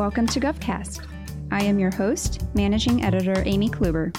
Welcome 0.00 0.28
to 0.28 0.40
GovCast. 0.40 1.06
I 1.50 1.62
am 1.62 1.78
your 1.78 1.90
host, 1.90 2.40
Managing 2.54 3.04
Editor 3.04 3.42
Amy 3.44 3.68
Kluber. 3.68 4.16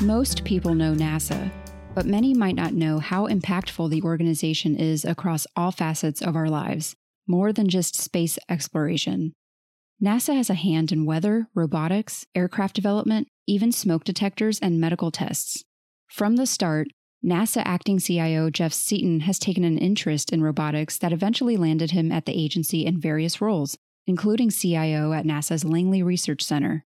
Most 0.00 0.44
people 0.44 0.76
know 0.76 0.94
NASA, 0.94 1.50
but 1.92 2.06
many 2.06 2.34
might 2.34 2.54
not 2.54 2.74
know 2.74 3.00
how 3.00 3.26
impactful 3.26 3.90
the 3.90 4.02
organization 4.02 4.76
is 4.76 5.04
across 5.04 5.44
all 5.56 5.72
facets 5.72 6.22
of 6.22 6.36
our 6.36 6.48
lives, 6.48 6.94
more 7.26 7.52
than 7.52 7.68
just 7.68 7.96
space 7.96 8.38
exploration. 8.48 9.32
NASA 10.00 10.36
has 10.36 10.50
a 10.50 10.54
hand 10.54 10.92
in 10.92 11.04
weather, 11.04 11.48
robotics, 11.52 12.24
aircraft 12.36 12.76
development, 12.76 13.26
even 13.48 13.72
smoke 13.72 14.04
detectors 14.04 14.60
and 14.60 14.80
medical 14.80 15.10
tests. 15.10 15.64
From 16.08 16.36
the 16.36 16.46
start, 16.46 16.86
NASA 17.26 17.60
acting 17.64 17.98
CIO 17.98 18.50
Jeff 18.50 18.72
Seaton 18.72 19.20
has 19.20 19.40
taken 19.40 19.64
an 19.64 19.78
interest 19.78 20.32
in 20.32 20.44
robotics 20.44 20.96
that 20.98 21.12
eventually 21.12 21.56
landed 21.56 21.90
him 21.90 22.12
at 22.12 22.24
the 22.24 22.40
agency 22.40 22.86
in 22.86 23.00
various 23.00 23.40
roles, 23.40 23.76
including 24.06 24.48
CIO 24.48 25.12
at 25.12 25.24
NASA's 25.24 25.64
Langley 25.64 26.04
Research 26.04 26.40
Center. 26.40 26.84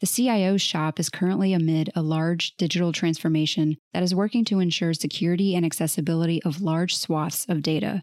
The 0.00 0.06
CIO's 0.06 0.62
shop 0.62 0.98
is 0.98 1.10
currently 1.10 1.52
amid 1.52 1.90
a 1.94 2.00
large 2.00 2.56
digital 2.56 2.92
transformation 2.92 3.76
that 3.92 4.02
is 4.02 4.14
working 4.14 4.46
to 4.46 4.58
ensure 4.58 4.94
security 4.94 5.54
and 5.54 5.66
accessibility 5.66 6.42
of 6.44 6.62
large 6.62 6.96
swaths 6.96 7.44
of 7.46 7.60
data, 7.60 8.00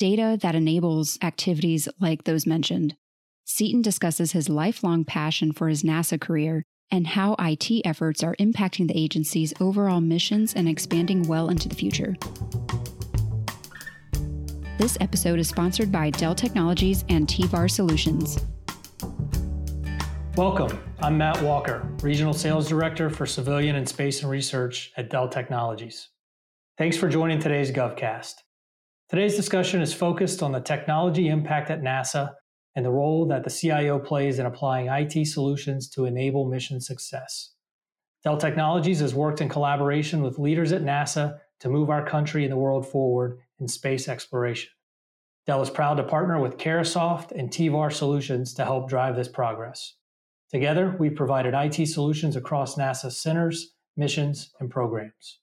data 0.00 0.36
that 0.42 0.56
enables 0.56 1.16
activities 1.22 1.88
like 2.00 2.24
those 2.24 2.44
mentioned. 2.44 2.96
Seaton 3.44 3.82
discusses 3.82 4.32
his 4.32 4.48
lifelong 4.48 5.04
passion 5.04 5.52
for 5.52 5.68
his 5.68 5.84
NASA 5.84 6.20
career 6.20 6.64
and 6.90 7.06
how 7.06 7.36
IT 7.38 7.82
efforts 7.84 8.22
are 8.22 8.36
impacting 8.36 8.88
the 8.88 8.98
agency's 8.98 9.52
overall 9.60 10.00
missions 10.00 10.54
and 10.54 10.68
expanding 10.68 11.22
well 11.28 11.48
into 11.48 11.68
the 11.68 11.74
future. 11.74 12.16
This 14.78 14.96
episode 15.00 15.38
is 15.38 15.48
sponsored 15.48 15.92
by 15.92 16.10
Dell 16.10 16.34
Technologies 16.34 17.04
and 17.08 17.28
TVAR 17.28 17.70
Solutions. 17.70 18.38
Welcome. 20.36 20.78
I'm 21.00 21.18
Matt 21.18 21.42
Walker, 21.42 21.86
Regional 22.02 22.32
Sales 22.32 22.68
Director 22.68 23.10
for 23.10 23.26
Civilian 23.26 23.76
and 23.76 23.88
Space 23.88 24.22
and 24.22 24.30
Research 24.30 24.92
at 24.96 25.10
Dell 25.10 25.28
Technologies. 25.28 26.08
Thanks 26.78 26.96
for 26.96 27.08
joining 27.08 27.38
today's 27.38 27.70
GovCast. 27.70 28.34
Today's 29.10 29.36
discussion 29.36 29.82
is 29.82 29.92
focused 29.92 30.42
on 30.42 30.52
the 30.52 30.60
technology 30.60 31.28
impact 31.28 31.68
at 31.70 31.82
NASA 31.82 32.30
and 32.76 32.84
the 32.84 32.90
role 32.90 33.26
that 33.26 33.44
the 33.44 33.50
CIO 33.50 33.98
plays 33.98 34.38
in 34.38 34.46
applying 34.46 34.88
IT 34.88 35.26
solutions 35.26 35.88
to 35.90 36.04
enable 36.04 36.48
mission 36.48 36.80
success. 36.80 37.52
Dell 38.22 38.36
Technologies 38.36 39.00
has 39.00 39.14
worked 39.14 39.40
in 39.40 39.48
collaboration 39.48 40.22
with 40.22 40.38
leaders 40.38 40.72
at 40.72 40.82
NASA 40.82 41.38
to 41.60 41.68
move 41.68 41.90
our 41.90 42.04
country 42.04 42.44
and 42.44 42.52
the 42.52 42.56
world 42.56 42.86
forward 42.86 43.38
in 43.58 43.66
space 43.66 44.08
exploration. 44.08 44.70
Dell 45.46 45.62
is 45.62 45.70
proud 45.70 45.94
to 45.94 46.02
partner 46.02 46.38
with 46.38 46.58
Carahsoft 46.58 47.32
and 47.32 47.50
TVAR 47.50 47.92
Solutions 47.92 48.54
to 48.54 48.64
help 48.64 48.88
drive 48.88 49.16
this 49.16 49.28
progress. 49.28 49.94
Together, 50.50 50.96
we've 50.98 51.14
provided 51.14 51.54
IT 51.54 51.86
solutions 51.86 52.36
across 52.36 52.76
NASA 52.76 53.10
centers, 53.10 53.74
missions, 53.96 54.52
and 54.60 54.70
programs. 54.70 55.40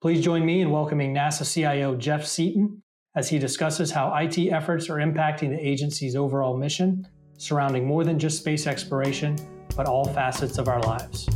Please 0.00 0.24
join 0.24 0.46
me 0.46 0.62
in 0.62 0.70
welcoming 0.70 1.14
NASA 1.14 1.50
CIO 1.52 1.96
Jeff 1.96 2.24
Seaton 2.24 2.82
as 3.16 3.28
he 3.28 3.38
discusses 3.38 3.90
how 3.90 4.14
IT 4.14 4.38
efforts 4.38 4.88
are 4.88 4.96
impacting 4.96 5.50
the 5.50 5.58
agency's 5.58 6.14
overall 6.14 6.56
mission, 6.56 7.06
surrounding 7.38 7.86
more 7.86 8.04
than 8.04 8.18
just 8.18 8.38
space 8.38 8.66
exploration, 8.66 9.36
but 9.76 9.86
all 9.86 10.04
facets 10.04 10.58
of 10.58 10.68
our 10.68 10.80
lives. 10.82 11.28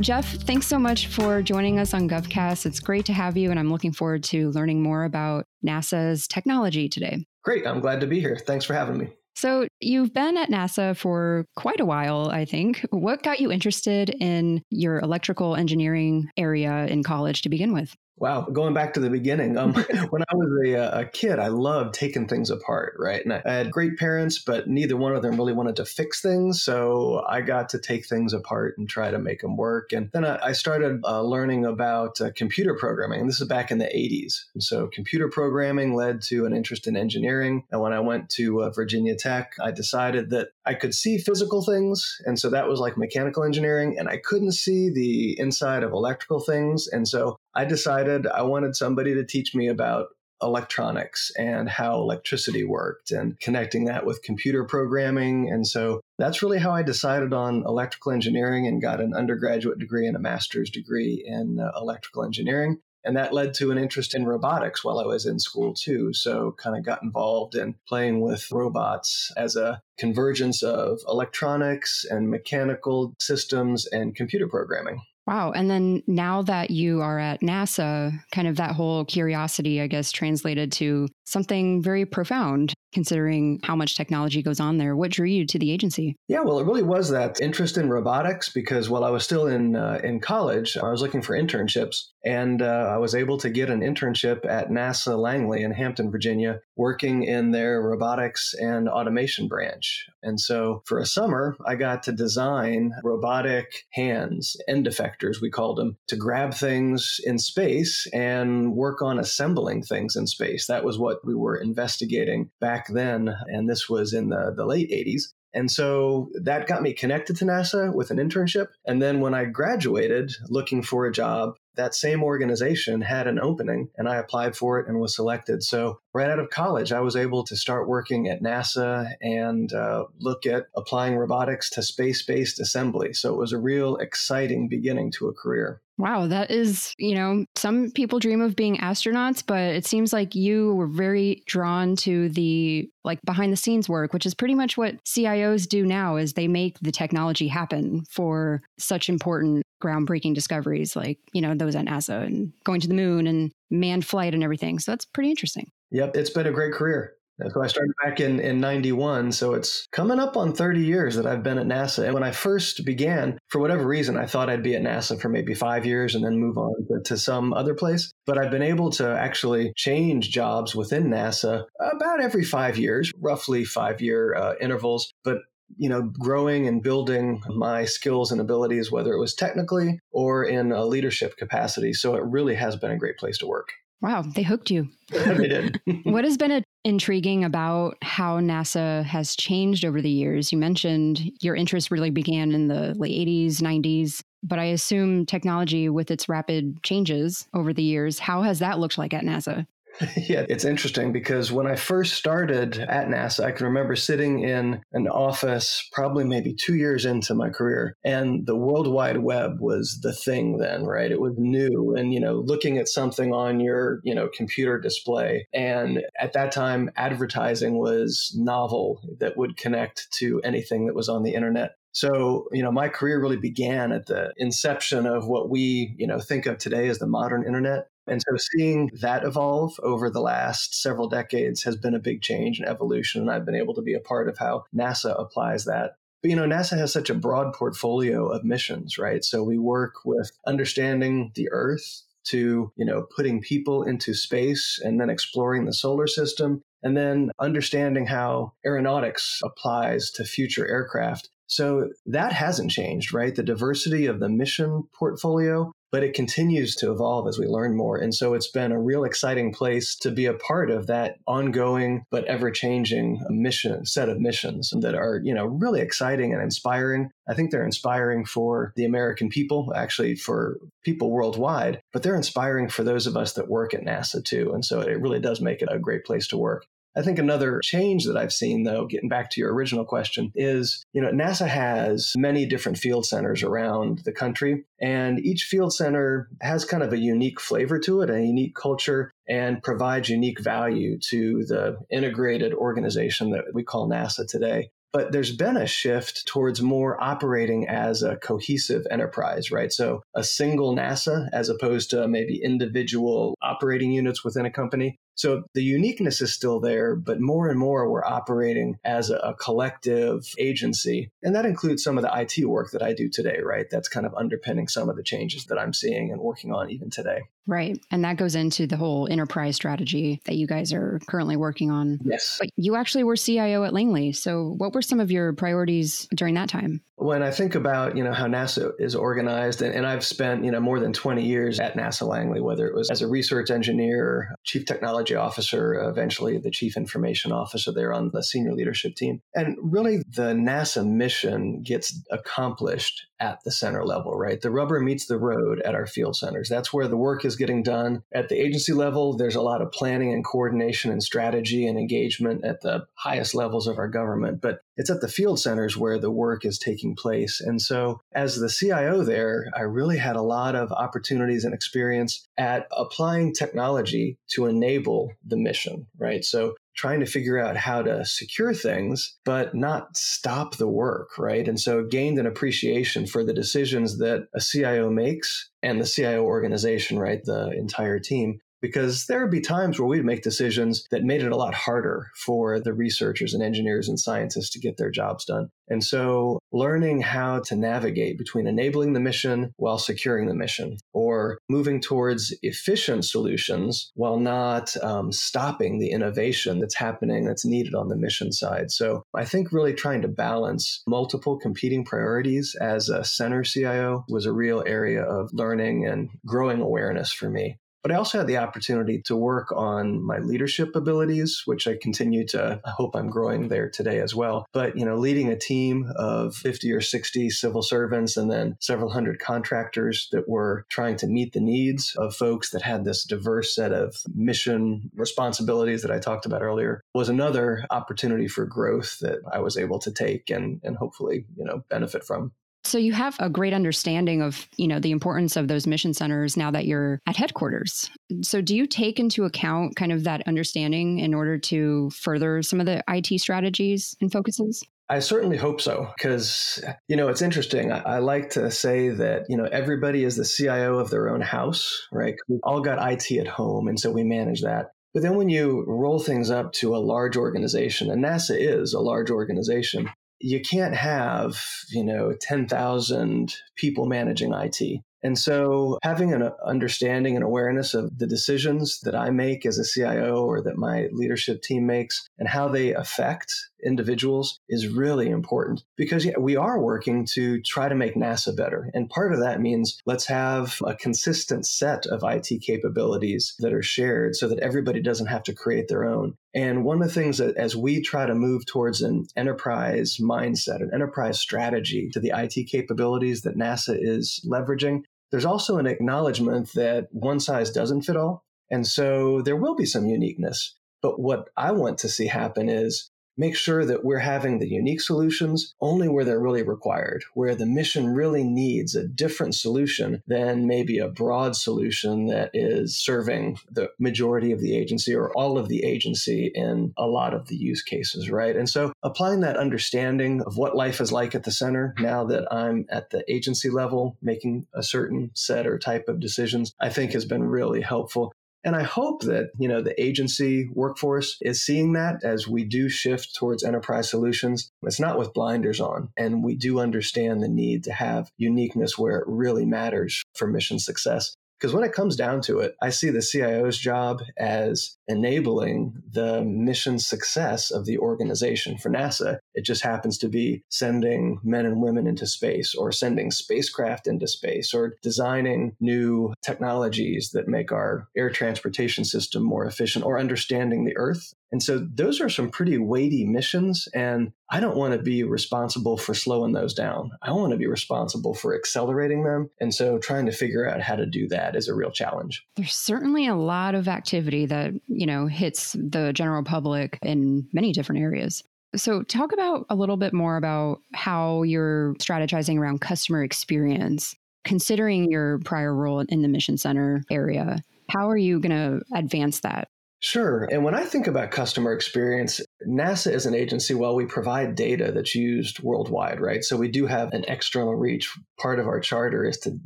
Jeff, 0.00 0.28
thanks 0.32 0.66
so 0.66 0.80
much 0.80 1.06
for 1.06 1.42
joining 1.42 1.78
us 1.78 1.94
on 1.94 2.08
GovCast. 2.08 2.66
It's 2.66 2.80
great 2.80 3.06
to 3.06 3.12
have 3.12 3.36
you, 3.36 3.50
and 3.50 3.60
I'm 3.60 3.70
looking 3.70 3.92
forward 3.92 4.24
to 4.24 4.50
learning 4.50 4.82
more 4.82 5.04
about 5.04 5.46
NASA's 5.64 6.26
technology 6.26 6.88
today. 6.88 7.24
Great. 7.44 7.64
I'm 7.68 7.78
glad 7.78 8.00
to 8.00 8.08
be 8.08 8.18
here. 8.18 8.36
Thanks 8.44 8.64
for 8.64 8.74
having 8.74 8.98
me. 8.98 9.10
So, 9.34 9.66
you've 9.80 10.12
been 10.12 10.36
at 10.36 10.50
NASA 10.50 10.96
for 10.96 11.46
quite 11.56 11.80
a 11.80 11.86
while, 11.86 12.28
I 12.30 12.44
think. 12.44 12.84
What 12.90 13.22
got 13.22 13.40
you 13.40 13.50
interested 13.50 14.10
in 14.20 14.62
your 14.70 15.00
electrical 15.00 15.56
engineering 15.56 16.28
area 16.36 16.86
in 16.86 17.02
college 17.02 17.42
to 17.42 17.48
begin 17.48 17.72
with? 17.72 17.94
Wow, 18.22 18.42
going 18.42 18.72
back 18.72 18.94
to 18.94 19.00
the 19.00 19.10
beginning, 19.10 19.58
um, 19.58 19.74
when 20.10 20.22
I 20.22 20.34
was 20.36 20.64
a, 20.64 20.76
uh, 20.76 21.00
a, 21.00 21.04
kid, 21.04 21.40
I 21.40 21.48
loved 21.48 21.92
taking 21.92 22.28
things 22.28 22.50
apart, 22.50 22.94
right? 22.96 23.20
And 23.20 23.32
I, 23.32 23.42
I, 23.44 23.52
had 23.54 23.72
great 23.72 23.98
parents, 23.98 24.38
but 24.38 24.68
neither 24.68 24.96
one 24.96 25.16
of 25.16 25.22
them 25.22 25.36
really 25.36 25.52
wanted 25.52 25.74
to 25.76 25.84
fix 25.84 26.22
things. 26.22 26.62
So 26.62 27.24
I 27.28 27.40
got 27.40 27.70
to 27.70 27.80
take 27.80 28.06
things 28.06 28.32
apart 28.32 28.78
and 28.78 28.88
try 28.88 29.10
to 29.10 29.18
make 29.18 29.40
them 29.40 29.56
work. 29.56 29.92
And 29.92 30.08
then 30.12 30.24
I, 30.24 30.38
I 30.40 30.52
started 30.52 31.00
uh, 31.04 31.20
learning 31.22 31.64
about 31.64 32.20
uh, 32.20 32.30
computer 32.36 32.76
programming. 32.76 33.18
And 33.18 33.28
this 33.28 33.40
is 33.40 33.48
back 33.48 33.72
in 33.72 33.78
the 33.78 33.86
80s. 33.86 34.44
And 34.54 34.62
so 34.62 34.86
computer 34.86 35.28
programming 35.28 35.96
led 35.96 36.22
to 36.22 36.46
an 36.46 36.54
interest 36.54 36.86
in 36.86 36.96
engineering. 36.96 37.64
And 37.72 37.80
when 37.80 37.92
I 37.92 37.98
went 37.98 38.30
to 38.30 38.62
uh, 38.62 38.70
Virginia 38.70 39.16
Tech, 39.16 39.54
I 39.60 39.72
decided 39.72 40.30
that 40.30 40.50
I 40.64 40.74
could 40.74 40.94
see 40.94 41.18
physical 41.18 41.64
things. 41.64 42.22
And 42.24 42.38
so 42.38 42.50
that 42.50 42.68
was 42.68 42.78
like 42.78 42.96
mechanical 42.96 43.42
engineering. 43.42 43.96
And 43.98 44.08
I 44.08 44.18
couldn't 44.18 44.52
see 44.52 44.90
the 44.90 45.36
inside 45.40 45.82
of 45.82 45.90
electrical 45.90 46.38
things. 46.38 46.86
And 46.86 47.08
so 47.08 47.40
I 47.54 47.64
decided 47.64 48.26
I 48.26 48.42
wanted 48.42 48.76
somebody 48.76 49.14
to 49.14 49.24
teach 49.24 49.54
me 49.54 49.68
about 49.68 50.08
electronics 50.42 51.30
and 51.38 51.68
how 51.68 52.00
electricity 52.00 52.64
worked 52.64 53.12
and 53.12 53.38
connecting 53.40 53.84
that 53.84 54.04
with 54.04 54.22
computer 54.22 54.64
programming. 54.64 55.48
And 55.50 55.66
so 55.66 56.00
that's 56.18 56.42
really 56.42 56.58
how 56.58 56.72
I 56.72 56.82
decided 56.82 57.32
on 57.32 57.64
electrical 57.64 58.12
engineering 58.12 58.66
and 58.66 58.82
got 58.82 59.00
an 59.00 59.14
undergraduate 59.14 59.78
degree 59.78 60.06
and 60.06 60.16
a 60.16 60.20
master's 60.20 60.70
degree 60.70 61.24
in 61.26 61.60
uh, 61.60 61.70
electrical 61.80 62.24
engineering. 62.24 62.80
And 63.04 63.16
that 63.16 63.32
led 63.32 63.54
to 63.54 63.72
an 63.72 63.78
interest 63.78 64.14
in 64.14 64.26
robotics 64.26 64.84
while 64.84 65.00
I 65.00 65.06
was 65.06 65.26
in 65.26 65.40
school 65.40 65.74
too. 65.74 66.12
So 66.12 66.54
kind 66.56 66.76
of 66.76 66.84
got 66.84 67.02
involved 67.02 67.56
in 67.56 67.74
playing 67.88 68.20
with 68.20 68.46
robots 68.52 69.32
as 69.36 69.56
a 69.56 69.82
convergence 69.98 70.62
of 70.62 71.00
electronics 71.08 72.04
and 72.08 72.30
mechanical 72.30 73.14
systems 73.20 73.86
and 73.86 74.14
computer 74.14 74.46
programming. 74.46 75.02
Wow. 75.26 75.52
And 75.52 75.70
then 75.70 76.02
now 76.06 76.42
that 76.42 76.70
you 76.70 77.00
are 77.00 77.18
at 77.18 77.42
NASA, 77.42 78.12
kind 78.32 78.48
of 78.48 78.56
that 78.56 78.72
whole 78.72 79.04
curiosity, 79.04 79.80
I 79.80 79.86
guess, 79.86 80.10
translated 80.10 80.72
to 80.72 81.08
something 81.24 81.80
very 81.80 82.04
profound 82.04 82.74
considering 82.92 83.60
how 83.62 83.76
much 83.76 83.96
technology 83.96 84.42
goes 84.42 84.60
on 84.60 84.78
there. 84.78 84.96
What 84.96 85.12
drew 85.12 85.26
you 85.26 85.46
to 85.46 85.58
the 85.58 85.70
agency? 85.70 86.16
Yeah, 86.28 86.42
well, 86.42 86.58
it 86.58 86.66
really 86.66 86.82
was 86.82 87.08
that 87.10 87.40
interest 87.40 87.78
in 87.78 87.88
robotics 87.88 88.48
because 88.48 88.90
while 88.90 89.04
I 89.04 89.10
was 89.10 89.24
still 89.24 89.46
in 89.46 89.76
uh, 89.76 90.00
in 90.02 90.20
college, 90.20 90.76
I 90.76 90.90
was 90.90 91.00
looking 91.00 91.22
for 91.22 91.36
internships, 91.36 92.08
and 92.24 92.62
uh, 92.62 92.90
I 92.92 92.98
was 92.98 93.14
able 93.14 93.38
to 93.38 93.50
get 93.50 93.70
an 93.70 93.80
internship 93.80 94.46
at 94.48 94.70
NASA 94.70 95.18
Langley 95.18 95.62
in 95.62 95.72
Hampton, 95.72 96.10
Virginia, 96.10 96.60
working 96.76 97.24
in 97.24 97.50
their 97.50 97.82
robotics 97.82 98.54
and 98.54 98.88
automation 98.88 99.48
branch. 99.48 100.06
And 100.22 100.40
so 100.40 100.82
for 100.86 100.98
a 100.98 101.06
summer, 101.06 101.56
I 101.66 101.74
got 101.74 102.02
to 102.04 102.12
design 102.12 102.92
robotic 103.02 103.84
hands, 103.92 104.56
end 104.68 104.86
effectors, 104.86 105.40
we 105.40 105.50
called 105.50 105.78
them, 105.78 105.96
to 106.08 106.16
grab 106.16 106.54
things 106.54 107.20
in 107.24 107.38
space 107.38 108.06
and 108.12 108.74
work 108.74 109.02
on 109.02 109.18
assembling 109.18 109.82
things 109.82 110.14
in 110.14 110.26
space. 110.26 110.66
That 110.66 110.84
was 110.84 110.98
what 110.98 111.24
we 111.24 111.34
were 111.34 111.56
investigating 111.56 112.50
back 112.60 112.86
then. 112.88 113.34
And 113.46 113.68
this 113.68 113.88
was 113.88 114.12
in 114.12 114.28
the, 114.28 114.52
the 114.56 114.66
late 114.66 114.90
80s. 114.90 115.22
And 115.54 115.70
so 115.70 116.30
that 116.42 116.66
got 116.66 116.82
me 116.82 116.92
connected 116.92 117.36
to 117.36 117.44
NASA 117.44 117.94
with 117.94 118.10
an 118.10 118.18
internship. 118.18 118.68
And 118.86 119.02
then 119.02 119.20
when 119.20 119.34
I 119.34 119.44
graduated 119.44 120.32
looking 120.48 120.82
for 120.82 121.06
a 121.06 121.12
job, 121.12 121.54
that 121.76 121.94
same 121.94 122.22
organization 122.22 123.00
had 123.00 123.26
an 123.26 123.38
opening 123.38 123.88
and 123.96 124.08
I 124.08 124.16
applied 124.16 124.56
for 124.56 124.78
it 124.78 124.88
and 124.88 125.00
was 125.00 125.16
selected. 125.16 125.62
So, 125.62 126.00
right 126.12 126.28
out 126.28 126.38
of 126.38 126.50
college, 126.50 126.92
I 126.92 127.00
was 127.00 127.16
able 127.16 127.44
to 127.44 127.56
start 127.56 127.88
working 127.88 128.28
at 128.28 128.42
NASA 128.42 129.12
and 129.22 129.72
uh, 129.72 130.04
look 130.20 130.44
at 130.44 130.66
applying 130.76 131.16
robotics 131.16 131.70
to 131.70 131.82
space 131.82 132.22
based 132.22 132.60
assembly. 132.60 133.14
So, 133.14 133.32
it 133.32 133.38
was 133.38 133.52
a 133.52 133.58
real 133.58 133.96
exciting 133.96 134.68
beginning 134.68 135.12
to 135.12 135.28
a 135.28 135.34
career. 135.34 135.80
Wow, 136.02 136.26
that 136.26 136.50
is, 136.50 136.92
you 136.98 137.14
know, 137.14 137.44
some 137.54 137.92
people 137.92 138.18
dream 138.18 138.40
of 138.40 138.56
being 138.56 138.76
astronauts, 138.78 139.40
but 139.46 139.60
it 139.60 139.86
seems 139.86 140.12
like 140.12 140.34
you 140.34 140.74
were 140.74 140.88
very 140.88 141.44
drawn 141.46 141.94
to 141.98 142.28
the 142.30 142.90
like 143.04 143.20
behind 143.24 143.52
the 143.52 143.56
scenes 143.56 143.88
work, 143.88 144.12
which 144.12 144.26
is 144.26 144.34
pretty 144.34 144.56
much 144.56 144.76
what 144.76 144.96
CIOs 145.04 145.68
do 145.68 145.86
now 145.86 146.16
is 146.16 146.32
they 146.32 146.48
make 146.48 146.76
the 146.80 146.90
technology 146.90 147.46
happen 147.46 148.02
for 148.10 148.62
such 148.80 149.08
important 149.08 149.62
groundbreaking 149.80 150.34
discoveries 150.34 150.96
like, 150.96 151.20
you 151.32 151.40
know, 151.40 151.54
those 151.54 151.76
at 151.76 151.86
NASA 151.86 152.26
and 152.26 152.52
going 152.64 152.80
to 152.80 152.88
the 152.88 152.94
moon 152.94 153.28
and 153.28 153.52
manned 153.70 154.04
flight 154.04 154.34
and 154.34 154.42
everything. 154.42 154.80
So 154.80 154.90
that's 154.90 155.04
pretty 155.04 155.30
interesting. 155.30 155.70
Yep, 155.92 156.16
it's 156.16 156.30
been 156.30 156.48
a 156.48 156.52
great 156.52 156.72
career. 156.72 157.14
So 157.50 157.62
I 157.62 157.66
started 157.66 157.92
back 158.02 158.20
in, 158.20 158.40
in 158.40 158.60
91. 158.60 159.32
So 159.32 159.54
it's 159.54 159.86
coming 159.92 160.18
up 160.18 160.36
on 160.36 160.52
30 160.52 160.80
years 160.80 161.16
that 161.16 161.26
I've 161.26 161.42
been 161.42 161.58
at 161.58 161.66
NASA. 161.66 162.04
And 162.04 162.14
when 162.14 162.22
I 162.22 162.30
first 162.30 162.84
began, 162.84 163.38
for 163.48 163.60
whatever 163.60 163.86
reason, 163.86 164.16
I 164.16 164.26
thought 164.26 164.50
I'd 164.50 164.62
be 164.62 164.74
at 164.74 164.82
NASA 164.82 165.20
for 165.20 165.28
maybe 165.28 165.54
five 165.54 165.86
years 165.86 166.14
and 166.14 166.24
then 166.24 166.38
move 166.38 166.58
on 166.58 166.74
to, 166.88 167.00
to 167.04 167.16
some 167.16 167.52
other 167.52 167.74
place. 167.74 168.12
But 168.26 168.38
I've 168.38 168.50
been 168.50 168.62
able 168.62 168.90
to 168.92 169.08
actually 169.08 169.72
change 169.76 170.30
jobs 170.30 170.74
within 170.74 171.08
NASA 171.08 171.64
about 171.80 172.22
every 172.22 172.44
five 172.44 172.78
years, 172.78 173.12
roughly 173.18 173.64
five 173.64 174.00
year 174.00 174.34
uh, 174.34 174.54
intervals. 174.60 175.12
But 175.24 175.38
you 175.76 175.88
know, 175.88 176.02
growing 176.02 176.68
and 176.68 176.82
building 176.82 177.42
my 177.48 177.84
skills 177.84 178.30
and 178.30 178.40
abilities, 178.40 178.92
whether 178.92 179.12
it 179.12 179.18
was 179.18 179.34
technically 179.34 179.98
or 180.10 180.44
in 180.44 180.72
a 180.72 180.84
leadership 180.84 181.36
capacity. 181.36 181.92
So 181.92 182.14
it 182.14 182.22
really 182.24 182.54
has 182.54 182.76
been 182.76 182.90
a 182.90 182.98
great 182.98 183.16
place 183.16 183.38
to 183.38 183.46
work. 183.46 183.72
Wow, 184.02 184.22
they 184.22 184.42
hooked 184.42 184.70
you. 184.70 184.88
they 185.10 185.48
did. 185.48 185.80
what 186.02 186.24
has 186.24 186.36
been 186.36 186.64
intriguing 186.84 187.44
about 187.44 187.96
how 188.02 188.40
NASA 188.40 189.04
has 189.04 189.36
changed 189.36 189.84
over 189.84 190.02
the 190.02 190.10
years? 190.10 190.50
You 190.50 190.58
mentioned 190.58 191.30
your 191.40 191.54
interest 191.54 191.92
really 191.92 192.10
began 192.10 192.50
in 192.50 192.66
the 192.66 192.94
late 192.98 193.28
80s, 193.28 193.62
90s, 193.62 194.20
but 194.42 194.58
I 194.58 194.64
assume 194.64 195.24
technology 195.24 195.88
with 195.88 196.10
its 196.10 196.28
rapid 196.28 196.82
changes 196.82 197.46
over 197.54 197.72
the 197.72 197.84
years, 197.84 198.18
how 198.18 198.42
has 198.42 198.58
that 198.58 198.80
looked 198.80 198.98
like 198.98 199.14
at 199.14 199.24
NASA? 199.24 199.66
Yeah, 200.16 200.46
it's 200.48 200.64
interesting 200.64 201.12
because 201.12 201.52
when 201.52 201.66
I 201.66 201.76
first 201.76 202.14
started 202.14 202.78
at 202.78 203.08
NASA, 203.08 203.44
I 203.44 203.52
can 203.52 203.66
remember 203.66 203.96
sitting 203.96 204.40
in 204.40 204.82
an 204.92 205.08
office 205.08 205.88
probably 205.92 206.24
maybe 206.24 206.54
two 206.54 206.74
years 206.74 207.04
into 207.04 207.34
my 207.34 207.50
career, 207.50 207.96
and 208.04 208.46
the 208.46 208.56
World 208.56 208.88
Wide 208.88 209.18
Web 209.18 209.60
was 209.60 210.00
the 210.02 210.12
thing 210.12 210.58
then, 210.58 210.84
right? 210.84 211.10
It 211.10 211.20
was 211.20 211.34
new, 211.36 211.94
and 211.96 212.12
you 212.12 212.20
know, 212.20 212.36
looking 212.36 212.78
at 212.78 212.88
something 212.88 213.32
on 213.32 213.60
your 213.60 214.00
you 214.04 214.14
know 214.14 214.28
computer 214.34 214.78
display, 214.78 215.46
and 215.52 216.02
at 216.18 216.32
that 216.32 216.52
time, 216.52 216.90
advertising 216.96 217.78
was 217.78 218.34
novel 218.36 219.02
that 219.18 219.36
would 219.36 219.56
connect 219.56 220.10
to 220.14 220.40
anything 220.42 220.86
that 220.86 220.94
was 220.94 221.08
on 221.08 221.22
the 221.22 221.34
internet. 221.34 221.76
So, 221.92 222.48
you 222.52 222.62
know, 222.62 222.72
my 222.72 222.88
career 222.88 223.20
really 223.20 223.36
began 223.36 223.92
at 223.92 224.06
the 224.06 224.32
inception 224.38 225.06
of 225.06 225.26
what 225.26 225.50
we, 225.50 225.94
you 225.98 226.06
know, 226.06 226.18
think 226.18 226.46
of 226.46 226.56
today 226.56 226.88
as 226.88 226.98
the 226.98 227.06
modern 227.06 227.44
internet. 227.46 227.88
And 228.06 228.20
so 228.20 228.36
seeing 228.36 228.90
that 229.00 229.24
evolve 229.24 229.78
over 229.82 230.10
the 230.10 230.20
last 230.20 230.80
several 230.80 231.08
decades 231.08 231.62
has 231.62 231.76
been 231.76 231.94
a 231.94 232.00
big 232.00 232.22
change 232.22 232.58
and 232.58 232.68
evolution. 232.68 233.22
And 233.22 233.30
I've 233.30 233.46
been 233.46 233.54
able 233.54 233.74
to 233.74 233.82
be 233.82 233.94
a 233.94 234.00
part 234.00 234.28
of 234.28 234.38
how 234.38 234.64
NASA 234.74 235.18
applies 235.20 235.64
that. 235.66 235.92
But, 236.22 236.30
you 236.30 236.36
know, 236.36 236.46
NASA 236.46 236.78
has 236.78 236.92
such 236.92 237.10
a 237.10 237.14
broad 237.14 237.52
portfolio 237.52 238.28
of 238.28 238.44
missions, 238.44 238.98
right? 238.98 239.24
So 239.24 239.42
we 239.42 239.58
work 239.58 239.94
with 240.04 240.30
understanding 240.46 241.32
the 241.34 241.48
Earth 241.50 242.02
to, 242.24 242.72
you 242.76 242.84
know, 242.84 243.06
putting 243.16 243.40
people 243.40 243.82
into 243.82 244.14
space 244.14 244.78
and 244.82 245.00
then 245.00 245.10
exploring 245.10 245.64
the 245.64 245.72
solar 245.72 246.06
system 246.06 246.62
and 246.82 246.96
then 246.96 247.30
understanding 247.40 248.06
how 248.06 248.52
aeronautics 248.64 249.40
applies 249.44 250.10
to 250.12 250.24
future 250.24 250.66
aircraft. 250.66 251.28
So 251.46 251.90
that 252.06 252.32
hasn't 252.32 252.70
changed, 252.70 253.12
right? 253.12 253.34
The 253.34 253.42
diversity 253.42 254.06
of 254.06 254.20
the 254.20 254.28
mission 254.28 254.84
portfolio 254.94 255.72
but 255.92 256.02
it 256.02 256.14
continues 256.14 256.74
to 256.76 256.90
evolve 256.90 257.28
as 257.28 257.38
we 257.38 257.46
learn 257.46 257.76
more. 257.76 257.98
And 257.98 258.14
so 258.14 258.32
it's 258.32 258.50
been 258.50 258.72
a 258.72 258.80
real 258.80 259.04
exciting 259.04 259.52
place 259.52 259.94
to 259.96 260.10
be 260.10 260.26
a 260.26 260.34
part 260.34 260.70
of 260.70 260.86
that 260.86 261.18
ongoing 261.26 262.04
but 262.10 262.24
ever 262.24 262.50
changing 262.50 263.22
mission 263.28 263.84
set 263.84 264.08
of 264.08 264.18
missions 264.18 264.72
that 264.80 264.94
are, 264.94 265.20
you 265.22 265.34
know, 265.34 265.44
really 265.44 265.80
exciting 265.80 266.32
and 266.32 266.42
inspiring. 266.42 267.10
I 267.28 267.34
think 267.34 267.50
they're 267.50 267.64
inspiring 267.64 268.24
for 268.24 268.72
the 268.74 268.86
American 268.86 269.28
people, 269.28 269.72
actually 269.76 270.16
for 270.16 270.58
people 270.82 271.10
worldwide, 271.10 271.80
but 271.92 272.02
they're 272.02 272.16
inspiring 272.16 272.68
for 272.68 272.82
those 272.82 273.06
of 273.06 273.16
us 273.16 273.34
that 273.34 273.48
work 273.48 273.74
at 273.74 273.84
NASA 273.84 274.24
too. 274.24 274.52
And 274.54 274.64
so 274.64 274.80
it 274.80 275.00
really 275.00 275.20
does 275.20 275.40
make 275.40 275.62
it 275.62 275.68
a 275.70 275.78
great 275.78 276.04
place 276.04 276.26
to 276.28 276.38
work. 276.38 276.66
I 276.94 277.02
think 277.02 277.18
another 277.18 277.60
change 277.62 278.04
that 278.04 278.16
I've 278.16 278.32
seen, 278.32 278.64
though, 278.64 278.86
getting 278.86 279.08
back 279.08 279.30
to 279.30 279.40
your 279.40 279.54
original 279.54 279.84
question, 279.84 280.32
is 280.34 280.84
you 280.92 281.00
know, 281.00 281.10
NASA 281.10 281.48
has 281.48 282.12
many 282.16 282.46
different 282.46 282.78
field 282.78 283.06
centers 283.06 283.42
around 283.42 284.02
the 284.04 284.12
country, 284.12 284.64
and 284.80 285.18
each 285.20 285.44
field 285.44 285.72
center 285.72 286.28
has 286.40 286.64
kind 286.64 286.82
of 286.82 286.92
a 286.92 286.98
unique 286.98 287.40
flavor 287.40 287.78
to 287.80 288.02
it, 288.02 288.10
a 288.10 288.20
unique 288.20 288.54
culture, 288.54 289.10
and 289.28 289.62
provides 289.62 290.08
unique 290.08 290.40
value 290.40 290.98
to 291.10 291.44
the 291.44 291.78
integrated 291.90 292.52
organization 292.52 293.30
that 293.30 293.44
we 293.54 293.62
call 293.62 293.88
NASA 293.88 294.26
today. 294.26 294.70
But 294.92 295.10
there's 295.10 295.34
been 295.34 295.56
a 295.56 295.66
shift 295.66 296.26
towards 296.26 296.60
more 296.60 297.02
operating 297.02 297.66
as 297.66 298.02
a 298.02 298.16
cohesive 298.16 298.82
enterprise, 298.90 299.50
right? 299.50 299.72
So 299.72 300.02
a 300.14 300.22
single 300.22 300.76
NASA 300.76 301.30
as 301.32 301.48
opposed 301.48 301.88
to 301.90 302.06
maybe 302.06 302.42
individual 302.42 303.34
operating 303.42 303.90
units 303.92 304.22
within 304.22 304.44
a 304.44 304.50
company. 304.50 304.98
So 305.14 305.44
the 305.54 305.62
uniqueness 305.62 306.20
is 306.20 306.32
still 306.32 306.60
there, 306.60 306.96
but 306.96 307.20
more 307.20 307.48
and 307.48 307.58
more 307.58 307.90
we're 307.90 308.04
operating 308.04 308.78
as 308.84 309.10
a, 309.10 309.34
collective 309.42 310.24
agency. 310.38 311.10
And 311.22 311.34
that 311.34 311.46
includes 311.46 311.82
some 311.82 311.98
of 311.98 312.04
the 312.04 312.20
IT 312.20 312.46
work 312.46 312.70
that 312.72 312.82
I 312.82 312.92
do 312.92 313.08
today, 313.08 313.38
right? 313.42 313.66
That's 313.70 313.88
kind 313.88 314.06
of 314.06 314.14
underpinning 314.14 314.68
some 314.68 314.88
of 314.88 314.96
the 314.96 315.02
changes 315.02 315.46
that 315.46 315.58
I'm 315.58 315.72
seeing 315.72 316.12
and 316.12 316.20
working 316.20 316.52
on 316.52 316.70
even 316.70 316.90
today. 316.90 317.22
Right. 317.46 317.78
And 317.90 318.04
that 318.04 318.18
goes 318.18 318.34
into 318.36 318.66
the 318.66 318.76
whole 318.76 319.08
enterprise 319.10 319.56
strategy 319.56 320.20
that 320.26 320.36
you 320.36 320.46
guys 320.46 320.72
are 320.72 321.00
currently 321.08 321.36
working 321.36 321.70
on. 321.70 321.98
Yes. 322.04 322.36
But 322.38 322.50
you 322.56 322.76
actually 322.76 323.04
were 323.04 323.16
CIO 323.16 323.64
at 323.64 323.72
Langley. 323.72 324.12
So 324.12 324.54
what 324.58 324.74
were 324.74 324.82
some 324.82 325.00
of 325.00 325.10
your 325.10 325.32
priorities 325.32 326.06
during 326.14 326.34
that 326.34 326.48
time? 326.48 326.82
When 327.02 327.22
I 327.22 327.30
think 327.30 327.54
about, 327.54 327.96
you 327.96 328.04
know, 328.04 328.12
how 328.12 328.26
NASA 328.26 328.72
is 328.78 328.94
organized, 328.94 329.62
and, 329.62 329.74
and 329.74 329.86
I've 329.86 330.04
spent, 330.04 330.44
you 330.44 330.50
know, 330.50 330.60
more 330.60 330.78
than 330.78 330.92
20 330.92 331.24
years 331.24 331.58
at 331.58 331.74
NASA 331.74 332.06
Langley, 332.06 332.40
whether 332.40 332.66
it 332.66 332.74
was 332.74 332.90
as 332.90 333.02
a 333.02 333.08
research 333.08 333.50
engineer, 333.50 334.34
chief 334.44 334.64
technology 334.66 335.14
officer, 335.14 335.74
eventually 335.74 336.38
the 336.38 336.50
chief 336.50 336.76
information 336.76 337.32
officer 337.32 337.72
there 337.72 337.92
on 337.92 338.10
the 338.12 338.22
senior 338.22 338.52
leadership 338.52 338.94
team. 338.94 339.20
And 339.34 339.56
really 339.60 339.98
the 339.98 340.32
NASA 340.34 340.86
mission 340.86 341.62
gets 341.62 342.00
accomplished 342.10 343.06
at 343.22 343.38
the 343.44 343.52
center 343.52 343.84
level, 343.84 344.16
right? 344.18 344.40
The 344.40 344.50
rubber 344.50 344.80
meets 344.80 345.06
the 345.06 345.18
road 345.18 345.62
at 345.62 345.76
our 345.76 345.86
field 345.86 346.16
centers. 346.16 346.48
That's 346.48 346.72
where 346.72 346.88
the 346.88 346.96
work 346.96 347.24
is 347.24 347.36
getting 347.36 347.62
done. 347.62 348.02
At 348.12 348.28
the 348.28 348.36
agency 348.36 348.72
level, 348.72 349.16
there's 349.16 349.36
a 349.36 349.42
lot 349.42 349.62
of 349.62 349.70
planning 349.70 350.12
and 350.12 350.24
coordination 350.24 350.90
and 350.90 351.02
strategy 351.02 351.66
and 351.66 351.78
engagement 351.78 352.44
at 352.44 352.62
the 352.62 352.86
highest 352.94 353.34
levels 353.34 353.68
of 353.68 353.78
our 353.78 353.88
government. 353.88 354.40
But 354.40 354.60
it's 354.76 354.90
at 354.90 355.00
the 355.00 355.08
field 355.08 355.40
centers 355.40 355.76
where 355.76 355.98
the 355.98 356.10
work 356.10 356.44
is 356.44 356.58
taking 356.58 356.94
place. 356.94 357.40
And 357.40 357.60
so, 357.60 358.00
as 358.12 358.36
the 358.36 358.48
CIO 358.48 359.04
there, 359.04 359.46
I 359.54 359.62
really 359.62 359.98
had 359.98 360.16
a 360.16 360.22
lot 360.22 360.54
of 360.54 360.72
opportunities 360.72 361.44
and 361.44 361.54
experience 361.54 362.26
at 362.38 362.66
applying 362.72 363.34
technology 363.34 364.18
to 364.30 364.46
enable 364.46 365.12
the 365.26 365.36
mission, 365.36 365.86
right? 365.98 366.24
So, 366.24 366.54
trying 366.74 367.00
to 367.00 367.06
figure 367.06 367.38
out 367.38 367.56
how 367.56 367.82
to 367.82 368.04
secure 368.04 368.54
things, 368.54 369.18
but 369.24 369.54
not 369.54 369.96
stop 369.96 370.56
the 370.56 370.68
work, 370.68 371.18
right? 371.18 371.46
And 371.46 371.60
so 371.60 371.84
gained 371.84 372.18
an 372.18 372.26
appreciation 372.26 373.06
for 373.06 373.22
the 373.24 373.34
decisions 373.34 373.98
that 373.98 374.28
a 374.34 374.40
CIO 374.40 374.88
makes 374.88 375.50
and 375.62 375.80
the 375.80 375.86
CIO 375.86 376.24
organization, 376.24 376.98
right? 376.98 377.22
The 377.22 377.50
entire 377.50 377.98
team 377.98 378.40
because 378.62 379.06
there 379.06 379.20
would 379.20 379.30
be 379.30 379.40
times 379.40 379.78
where 379.78 379.88
we'd 379.88 380.04
make 380.04 380.22
decisions 380.22 380.86
that 380.90 381.02
made 381.02 381.22
it 381.22 381.32
a 381.32 381.36
lot 381.36 381.52
harder 381.52 382.06
for 382.16 382.60
the 382.60 382.72
researchers 382.72 383.34
and 383.34 383.42
engineers 383.42 383.88
and 383.88 384.00
scientists 384.00 384.50
to 384.50 384.60
get 384.60 384.76
their 384.78 384.90
jobs 384.90 385.24
done. 385.24 385.50
And 385.68 385.82
so 385.82 386.38
learning 386.52 387.00
how 387.00 387.40
to 387.40 387.56
navigate 387.56 388.18
between 388.18 388.46
enabling 388.46 388.92
the 388.92 389.00
mission 389.00 389.52
while 389.56 389.78
securing 389.78 390.26
the 390.26 390.34
mission 390.34 390.76
or 390.92 391.38
moving 391.48 391.80
towards 391.80 392.34
efficient 392.42 393.04
solutions 393.04 393.90
while 393.94 394.18
not 394.18 394.76
um, 394.82 395.12
stopping 395.12 395.78
the 395.78 395.90
innovation 395.90 396.60
that's 396.60 396.76
happening 396.76 397.24
that's 397.24 397.44
needed 397.44 397.74
on 397.74 397.88
the 397.88 397.96
mission 397.96 398.32
side. 398.32 398.70
So 398.70 399.02
I 399.14 399.24
think 399.24 399.52
really 399.52 399.74
trying 399.74 400.02
to 400.02 400.08
balance 400.08 400.82
multiple 400.86 401.38
competing 401.38 401.84
priorities 401.84 402.54
as 402.60 402.88
a 402.88 403.02
center 403.02 403.42
CIO 403.42 404.04
was 404.08 404.26
a 404.26 404.32
real 404.32 404.62
area 404.66 405.02
of 405.02 405.30
learning 405.32 405.86
and 405.86 406.10
growing 406.26 406.60
awareness 406.60 407.12
for 407.12 407.30
me. 407.30 407.56
But 407.82 407.92
I 407.92 407.96
also 407.96 408.18
had 408.18 408.26
the 408.26 408.38
opportunity 408.38 409.02
to 409.02 409.16
work 409.16 409.52
on 409.52 410.02
my 410.04 410.18
leadership 410.18 410.76
abilities, 410.76 411.42
which 411.46 411.66
I 411.66 411.76
continue 411.80 412.26
to 412.28 412.60
I 412.64 412.70
hope 412.70 412.94
I'm 412.94 413.10
growing 413.10 413.48
there 413.48 413.68
today 413.68 413.98
as 413.98 414.14
well. 414.14 414.46
But, 414.52 414.76
you 414.76 414.84
know, 414.84 414.96
leading 414.96 415.28
a 415.28 415.38
team 415.38 415.90
of 415.96 416.34
50 416.36 416.72
or 416.72 416.80
60 416.80 417.30
civil 417.30 417.62
servants 417.62 418.16
and 418.16 418.30
then 418.30 418.56
several 418.60 418.90
hundred 418.90 419.18
contractors 419.18 420.08
that 420.12 420.28
were 420.28 420.64
trying 420.68 420.96
to 420.96 421.06
meet 421.06 421.32
the 421.32 421.40
needs 421.40 421.94
of 421.96 422.14
folks 422.14 422.50
that 422.50 422.62
had 422.62 422.84
this 422.84 423.04
diverse 423.04 423.54
set 423.54 423.72
of 423.72 423.96
mission 424.14 424.90
responsibilities 424.94 425.82
that 425.82 425.90
I 425.90 425.98
talked 425.98 426.26
about 426.26 426.42
earlier 426.42 426.82
was 426.94 427.08
another 427.08 427.66
opportunity 427.70 428.28
for 428.28 428.44
growth 428.44 428.98
that 429.00 429.18
I 429.30 429.40
was 429.40 429.56
able 429.56 429.78
to 429.80 429.90
take 429.90 430.30
and, 430.30 430.60
and 430.62 430.76
hopefully, 430.76 431.26
you 431.36 431.44
know, 431.44 431.64
benefit 431.68 432.04
from. 432.04 432.32
So 432.64 432.78
you 432.78 432.92
have 432.92 433.16
a 433.18 433.28
great 433.28 433.52
understanding 433.52 434.22
of, 434.22 434.48
you 434.56 434.68
know, 434.68 434.78
the 434.78 434.92
importance 434.92 435.36
of 435.36 435.48
those 435.48 435.66
mission 435.66 435.92
centers 435.94 436.36
now 436.36 436.50
that 436.52 436.66
you're 436.66 437.00
at 437.06 437.16
headquarters. 437.16 437.90
So 438.22 438.40
do 438.40 438.56
you 438.56 438.66
take 438.66 439.00
into 439.00 439.24
account 439.24 439.76
kind 439.76 439.92
of 439.92 440.04
that 440.04 440.26
understanding 440.26 440.98
in 440.98 441.12
order 441.12 441.38
to 441.38 441.90
further 441.90 442.42
some 442.42 442.60
of 442.60 442.66
the 442.66 442.82
IT 442.88 443.20
strategies 443.20 443.96
and 444.00 444.12
focuses? 444.12 444.62
I 444.88 444.98
certainly 444.98 445.38
hope 445.38 445.60
so 445.60 445.88
because, 445.96 446.62
you 446.86 446.96
know, 446.96 447.08
it's 447.08 447.22
interesting. 447.22 447.72
I, 447.72 447.78
I, 447.80 447.98
like 447.98 448.30
to 448.30 448.50
say 448.50 448.90
that, 448.90 449.24
you 449.28 449.38
know, 449.38 449.48
everybody 449.50 450.04
is 450.04 450.16
the 450.16 450.24
CIO 450.24 450.78
of 450.78 450.90
their 450.90 451.08
own 451.08 451.22
house, 451.22 451.88
right? 451.90 452.14
We've 452.28 452.40
all 452.42 452.60
got 452.60 452.92
IT 452.92 453.10
at 453.18 453.26
home, 453.26 453.68
and 453.68 453.80
so 453.80 453.90
we 453.90 454.04
manage 454.04 454.42
that. 454.42 454.72
But 454.92 455.02
then 455.02 455.16
when 455.16 455.30
you 455.30 455.64
roll 455.66 455.98
things 455.98 456.30
up 456.30 456.52
to 456.54 456.76
a 456.76 456.78
large 456.78 457.16
organization, 457.16 457.90
and 457.90 458.04
NASA 458.04 458.36
is 458.38 458.74
a 458.74 458.80
large 458.80 459.10
organization, 459.10 459.88
you 460.22 460.40
can't 460.40 460.74
have, 460.74 461.44
you 461.70 461.84
know, 461.84 462.14
10,000 462.18 463.34
people 463.56 463.86
managing 463.86 464.32
IT. 464.32 464.80
And 465.02 465.18
so 465.18 465.78
having 465.82 466.12
an 466.12 466.22
uh, 466.22 466.32
understanding 466.46 467.16
and 467.16 467.24
awareness 467.24 467.74
of 467.74 467.98
the 467.98 468.06
decisions 468.06 468.80
that 468.80 468.94
I 468.94 469.10
make 469.10 469.44
as 469.44 469.58
a 469.58 469.64
CIO 469.64 470.24
or 470.24 470.40
that 470.42 470.56
my 470.56 470.88
leadership 470.92 471.42
team 471.42 471.66
makes 471.66 472.08
and 472.18 472.28
how 472.28 472.48
they 472.48 472.72
affect 472.72 473.32
individuals 473.64 474.40
is 474.48 474.68
really 474.68 475.08
important 475.08 475.62
because 475.76 476.04
yeah, 476.04 476.18
we 476.18 476.36
are 476.36 476.60
working 476.60 477.06
to 477.06 477.40
try 477.42 477.68
to 477.68 477.74
make 477.74 477.94
NASA 477.94 478.36
better. 478.36 478.70
And 478.74 478.90
part 478.90 479.12
of 479.12 479.20
that 479.20 479.40
means 479.40 479.80
let's 479.86 480.06
have 480.06 480.60
a 480.66 480.74
consistent 480.74 481.46
set 481.46 481.86
of 481.86 482.02
IT 482.04 482.42
capabilities 482.42 483.34
that 483.38 483.52
are 483.52 483.62
shared 483.62 484.16
so 484.16 484.28
that 484.28 484.40
everybody 484.40 484.82
doesn't 484.82 485.06
have 485.06 485.22
to 485.24 485.34
create 485.34 485.68
their 485.68 485.84
own. 485.84 486.14
And 486.34 486.64
one 486.64 486.80
of 486.80 486.88
the 486.88 486.94
things 486.94 487.18
that 487.18 487.36
as 487.36 487.54
we 487.54 487.82
try 487.82 488.06
to 488.06 488.14
move 488.14 488.46
towards 488.46 488.80
an 488.80 489.06
enterprise 489.16 489.98
mindset, 490.00 490.62
an 490.62 490.70
enterprise 490.72 491.20
strategy 491.20 491.90
to 491.92 492.00
the 492.00 492.12
IT 492.14 492.46
capabilities 492.48 493.22
that 493.22 493.36
NASA 493.36 493.76
is 493.78 494.24
leveraging, 494.26 494.84
there's 495.12 495.24
also 495.26 495.58
an 495.58 495.66
acknowledgement 495.66 496.52
that 496.54 496.88
one 496.90 497.20
size 497.20 497.50
doesn't 497.50 497.82
fit 497.82 497.96
all. 497.96 498.24
And 498.50 498.66
so 498.66 499.22
there 499.22 499.36
will 499.36 499.54
be 499.54 499.66
some 499.66 499.86
uniqueness. 499.86 500.56
But 500.80 500.98
what 500.98 501.28
I 501.36 501.52
want 501.52 501.78
to 501.78 501.88
see 501.88 502.08
happen 502.08 502.48
is 502.48 502.90
make 503.16 503.36
sure 503.36 503.64
that 503.64 503.84
we're 503.84 503.98
having 503.98 504.38
the 504.38 504.48
unique 504.48 504.80
solutions 504.80 505.54
only 505.60 505.88
where 505.88 506.04
they're 506.04 506.20
really 506.20 506.42
required, 506.42 507.04
where 507.14 507.34
the 507.34 507.46
mission 507.46 507.94
really 507.94 508.24
needs 508.24 508.74
a 508.74 508.86
different 508.86 509.34
solution 509.34 510.02
than 510.06 510.46
maybe 510.46 510.78
a 510.78 510.88
broad 510.88 511.36
solution 511.36 512.06
that 512.06 512.30
is 512.34 512.76
serving 512.76 513.38
the 513.50 513.70
majority 513.78 514.32
of 514.32 514.40
the 514.40 514.56
agency 514.56 514.94
or 514.94 515.12
all 515.16 515.38
of 515.38 515.48
the 515.48 515.64
agency 515.64 516.30
in 516.34 516.72
a 516.76 516.86
lot 516.86 517.14
of 517.14 517.28
the 517.28 517.36
use 517.36 517.62
cases, 517.62 518.10
right? 518.10 518.36
And 518.36 518.48
so 518.48 518.72
applying 518.82 519.20
that 519.20 519.36
understanding 519.36 520.22
of 520.22 520.36
what 520.36 520.56
life 520.56 520.80
is 520.80 520.92
like 520.92 521.14
at 521.14 521.24
the 521.24 521.30
center 521.30 521.74
now 521.78 522.04
that 522.04 522.32
I'm 522.32 522.66
at 522.70 522.90
the 522.90 523.04
agency 523.12 523.50
level, 523.50 523.96
making 524.02 524.46
a 524.54 524.62
certain 524.62 525.10
set 525.14 525.46
or 525.46 525.58
type 525.58 525.88
of 525.88 526.00
decisions, 526.00 526.54
I 526.60 526.68
think 526.68 526.92
has 526.92 527.04
been 527.04 527.24
really 527.24 527.60
helpful. 527.60 528.12
And 528.44 528.56
I 528.56 528.62
hope 528.62 529.02
that, 529.02 529.30
you 529.38 529.48
know, 529.48 529.62
the 529.62 529.80
agency 529.80 530.48
workforce 530.52 531.16
is 531.20 531.42
seeing 531.42 531.74
that 531.74 532.02
as 532.02 532.26
we 532.26 532.44
do 532.44 532.68
shift 532.68 533.14
towards 533.14 533.44
enterprise 533.44 533.88
solutions. 533.88 534.50
It's 534.62 534.80
not 534.80 534.98
with 534.98 535.14
blinders 535.14 535.60
on. 535.60 535.90
And 535.96 536.24
we 536.24 536.34
do 536.34 536.58
understand 536.58 537.22
the 537.22 537.28
need 537.28 537.64
to 537.64 537.72
have 537.72 538.10
uniqueness 538.16 538.76
where 538.76 538.98
it 538.98 539.04
really 539.06 539.46
matters 539.46 540.02
for 540.14 540.26
mission 540.26 540.58
success. 540.58 541.14
Because 541.42 541.54
when 541.54 541.64
it 541.64 541.72
comes 541.72 541.96
down 541.96 542.20
to 542.22 542.38
it, 542.38 542.54
I 542.62 542.70
see 542.70 542.90
the 542.90 543.02
CIO's 543.02 543.58
job 543.58 544.00
as 544.16 544.76
enabling 544.86 545.82
the 545.90 546.22
mission 546.22 546.78
success 546.78 547.50
of 547.50 547.66
the 547.66 547.78
organization. 547.78 548.58
For 548.58 548.70
NASA, 548.70 549.18
it 549.34 549.44
just 549.44 549.64
happens 549.64 549.98
to 549.98 550.08
be 550.08 550.44
sending 550.50 551.18
men 551.24 551.44
and 551.44 551.60
women 551.60 551.88
into 551.88 552.06
space 552.06 552.54
or 552.54 552.70
sending 552.70 553.10
spacecraft 553.10 553.88
into 553.88 554.06
space 554.06 554.54
or 554.54 554.76
designing 554.82 555.56
new 555.58 556.14
technologies 556.24 557.10
that 557.10 557.26
make 557.26 557.50
our 557.50 557.88
air 557.96 558.08
transportation 558.08 558.84
system 558.84 559.24
more 559.24 559.44
efficient 559.44 559.84
or 559.84 559.98
understanding 559.98 560.64
the 560.64 560.76
Earth 560.76 561.12
and 561.32 561.42
so 561.42 561.66
those 561.74 562.00
are 562.00 562.10
some 562.10 562.30
pretty 562.30 562.58
weighty 562.58 563.06
missions. 563.06 563.66
And 563.74 564.12
I 564.30 564.38
don't 564.38 564.56
want 564.56 564.74
to 564.74 564.78
be 564.78 565.02
responsible 565.02 565.78
for 565.78 565.94
slowing 565.94 566.32
those 566.32 566.52
down. 566.52 566.92
I 567.00 567.12
want 567.12 567.32
to 567.32 567.38
be 567.38 567.46
responsible 567.46 568.14
for 568.14 568.36
accelerating 568.36 569.02
them. 569.02 569.30
And 569.40 569.52
so 569.54 569.78
trying 569.78 570.04
to 570.06 570.12
figure 570.12 570.48
out 570.48 570.60
how 570.60 570.76
to 570.76 570.84
do 570.84 571.08
that 571.08 571.34
is 571.34 571.48
a 571.48 571.54
real 571.54 571.70
challenge. 571.70 572.24
There's 572.36 572.54
certainly 572.54 573.06
a 573.06 573.14
lot 573.14 573.54
of 573.54 573.66
activity 573.66 574.26
that, 574.26 574.52
you 574.68 574.86
know, 574.86 575.06
hits 575.06 575.52
the 575.52 575.92
general 575.94 576.22
public 576.22 576.78
in 576.82 577.26
many 577.32 577.52
different 577.52 577.80
areas. 577.80 578.22
So, 578.54 578.82
talk 578.82 579.12
about 579.12 579.46
a 579.48 579.54
little 579.54 579.78
bit 579.78 579.94
more 579.94 580.18
about 580.18 580.60
how 580.74 581.22
you're 581.22 581.74
strategizing 581.76 582.38
around 582.38 582.60
customer 582.60 583.02
experience, 583.02 583.96
considering 584.24 584.90
your 584.90 585.20
prior 585.20 585.54
role 585.54 585.80
in 585.80 586.02
the 586.02 586.08
Mission 586.08 586.36
Center 586.36 586.84
area. 586.90 587.42
How 587.70 587.88
are 587.88 587.96
you 587.96 588.20
going 588.20 588.36
to 588.36 588.62
advance 588.76 589.20
that? 589.20 589.48
Sure. 589.84 590.28
And 590.30 590.44
when 590.44 590.54
I 590.54 590.64
think 590.64 590.86
about 590.86 591.10
customer 591.10 591.52
experience, 591.52 592.20
NASA 592.48 592.92
is 592.92 593.04
an 593.04 593.16
agency, 593.16 593.52
while 593.52 593.74
we 593.74 593.84
provide 593.84 594.36
data 594.36 594.70
that's 594.72 594.94
used 594.94 595.42
worldwide, 595.42 596.00
right? 596.00 596.22
So 596.22 596.36
we 596.36 596.48
do 596.48 596.66
have 596.66 596.92
an 596.92 597.04
external 597.08 597.56
reach. 597.56 597.92
Part 598.20 598.38
of 598.38 598.46
our 598.46 598.60
charter 598.60 599.04
is 599.04 599.18
to 599.18 599.32